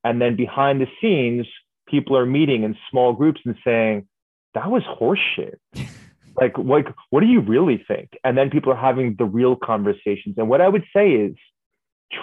[0.03, 1.47] And then behind the scenes,
[1.89, 4.07] people are meeting in small groups and saying,
[4.53, 5.55] that was horseshit.
[6.35, 8.11] like, like, what do you really think?
[8.23, 10.35] And then people are having the real conversations.
[10.37, 11.35] And what I would say is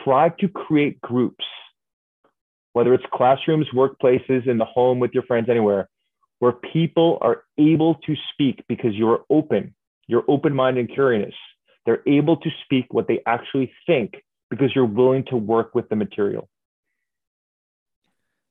[0.05, 1.45] try to create groups
[2.77, 5.89] whether it's classrooms, workplaces, in the home with your friends, anywhere,
[6.41, 9.75] where people are able to speak because you're open,
[10.09, 11.33] you're open minded and curious.
[11.87, 15.97] They're able to speak what they actually think because you're willing to work with the
[15.97, 16.51] material.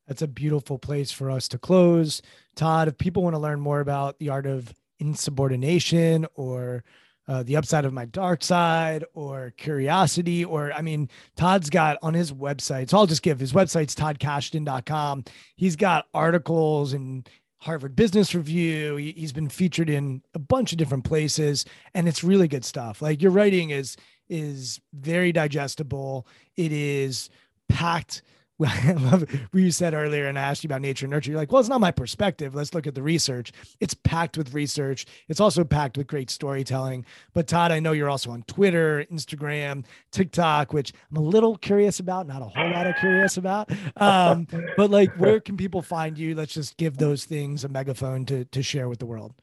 [0.08, 2.22] That's a beautiful place for us to close.
[2.56, 6.84] Todd, if people want to learn more about the art of insubordination or
[7.28, 12.14] uh, the upside of my dark side or curiosity or i mean todd's got on
[12.14, 15.24] his website so i'll just give his website's toddkashdan.com
[15.58, 17.26] he's got articles in
[17.66, 18.96] harvard business review.
[18.96, 21.66] He, he's been featured in a bunch of different places
[21.96, 23.02] and it's really good stuff.
[23.02, 23.98] Like your writing is
[24.30, 26.28] is very digestible.
[26.56, 27.30] It is
[27.68, 28.22] packed
[28.64, 29.22] I love
[29.52, 31.32] what you said earlier and I asked you about nature and nurture.
[31.32, 32.56] You're like, well, it's not my perspective.
[32.56, 33.52] Let's look at the research.
[33.80, 35.06] It's packed with research.
[35.28, 37.06] It's also packed with great storytelling.
[37.34, 42.00] But Todd, I know you're also on Twitter, Instagram, TikTok, which I'm a little curious
[42.00, 43.70] about, not a whole lot of curious about.
[43.98, 46.36] Um, but like, where can people find you?
[46.36, 49.34] Let's just give those things a megaphone to to share with the world.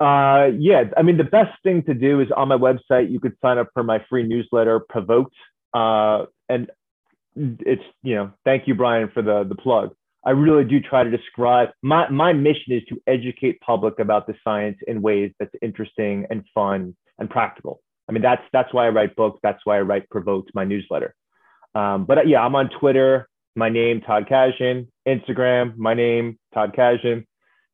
[0.00, 3.36] Uh, yeah, I mean, the best thing to do is on my website, you could
[3.42, 5.34] sign up for my free newsletter, Provoked.
[5.74, 6.70] Uh, and
[7.36, 9.94] it's, you know, thank you, Brian, for the, the plug.
[10.24, 14.34] I really do try to describe my, my mission is to educate public about the
[14.44, 17.80] science in ways that's interesting and fun and practical.
[18.08, 19.38] I mean, that's, that's why I write books.
[19.42, 21.14] That's why I write Provoked, my newsletter.
[21.74, 26.74] Um, but uh, yeah, I'm on Twitter, my name, Todd Kashdan, Instagram, my name, Todd
[26.76, 27.24] Kashdan,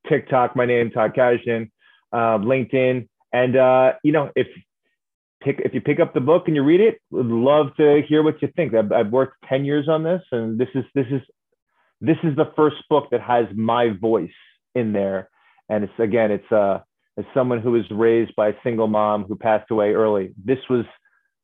[0.07, 1.69] TikTok, my name, Todd Kashdan
[2.11, 4.47] um, LinkedIn, and uh, you know if
[5.47, 8.23] pick if you pick up the book and you read it, would love to hear
[8.23, 8.73] what you think.
[8.73, 11.21] I've, I've worked ten years on this, and this is this is
[12.01, 14.29] this is the first book that has my voice
[14.75, 15.29] in there,
[15.69, 16.79] and it's again it's uh
[17.17, 20.33] as someone who was raised by a single mom who passed away early.
[20.43, 20.85] This was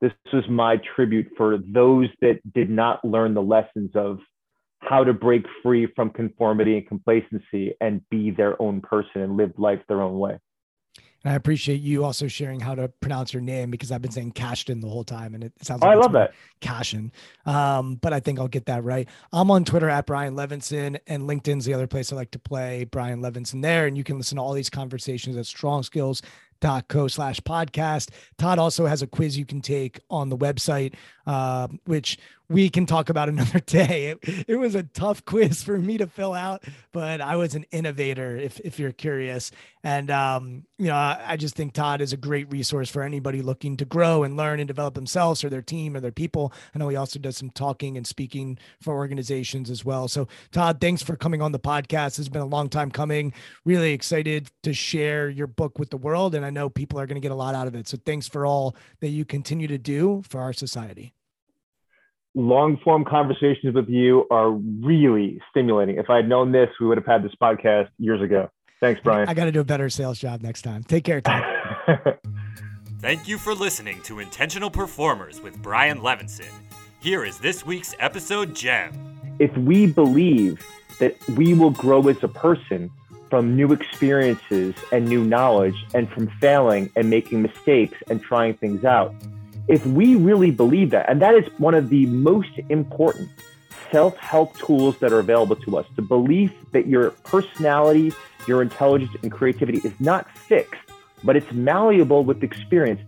[0.02, 4.20] this was my tribute for those that did not learn the lessons of
[4.80, 9.54] how to break free from conformity and complacency and be their own person and live
[9.58, 10.38] life their own way.
[11.24, 14.32] And I appreciate you also sharing how to pronounce your name because I've been saying
[14.32, 17.12] Cashton the whole time, and it sounds like oh, I love that Cashin.
[17.45, 19.08] Um, but I think I'll get that right.
[19.32, 22.84] I'm on Twitter at Brian Levenson, and LinkedIn's the other place I like to play
[22.86, 23.88] Brian Levenson there.
[23.88, 28.10] And you can listen to all these conversations at strongskills.co slash podcast.
[28.38, 30.95] Todd also has a quiz you can take on the website,
[31.26, 32.18] uh, which
[32.50, 34.08] we can talk about another day.
[34.22, 37.66] It, it, was a tough quiz for me to fill out, but I was an
[37.72, 39.52] innovator if, if you're curious.
[39.84, 43.41] And, um, you know, I, I just think Todd is a great resource for anybody
[43.41, 46.54] looking to grow and learn and develop themselves or their team or their people.
[46.74, 50.08] I know he also does some talking and speaking for organizations as well.
[50.08, 52.20] So, Todd, thanks for coming on the podcast.
[52.20, 53.34] It's been a long time coming.
[53.66, 56.36] Really excited to share your book with the world.
[56.36, 57.88] And I know people are going to get a lot out of it.
[57.88, 61.12] So, thanks for all that you continue to do for our society
[62.36, 65.98] long form conversations with you are really stimulating.
[65.98, 68.50] If I had known this, we would have had this podcast years ago.
[68.80, 69.30] Thanks, Brian.
[69.30, 70.84] I got to do a better sales job next time.
[70.84, 71.42] Take care, Tom.
[73.00, 76.52] Thank you for listening to Intentional Performers with Brian Levenson.
[77.00, 78.92] Here is this week's episode gem.
[79.40, 80.66] If we believe
[81.00, 82.90] that we will grow as a person
[83.30, 88.86] from new experiences and new knowledge and from failing and making mistakes and trying things
[88.86, 89.14] out,
[89.68, 93.30] if we really believe that, and that is one of the most important
[93.91, 98.11] self help tools that are available to us, the belief that your personality,
[98.48, 100.81] your intelligence, and creativity is not fixed,
[101.23, 102.99] but it's malleable with experience,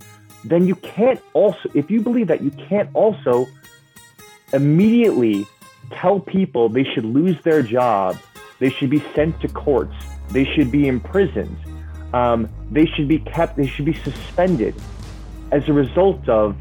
[0.44, 3.48] then you can't also, if you believe that, you can't also
[4.54, 5.46] immediately
[5.92, 8.18] tell people they should lose their job,
[8.60, 9.96] they should be sent to courts,
[10.30, 11.58] they should be imprisoned,
[12.14, 14.76] um, they should be kept, they should be suspended
[15.56, 16.54] as a result of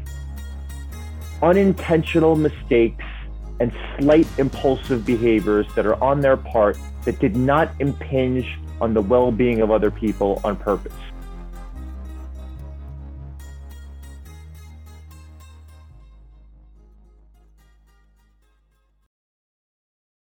[1.41, 3.03] unintentional mistakes
[3.59, 9.01] and slight impulsive behaviors that are on their part that did not impinge on the
[9.01, 10.93] well being of other people on purpose.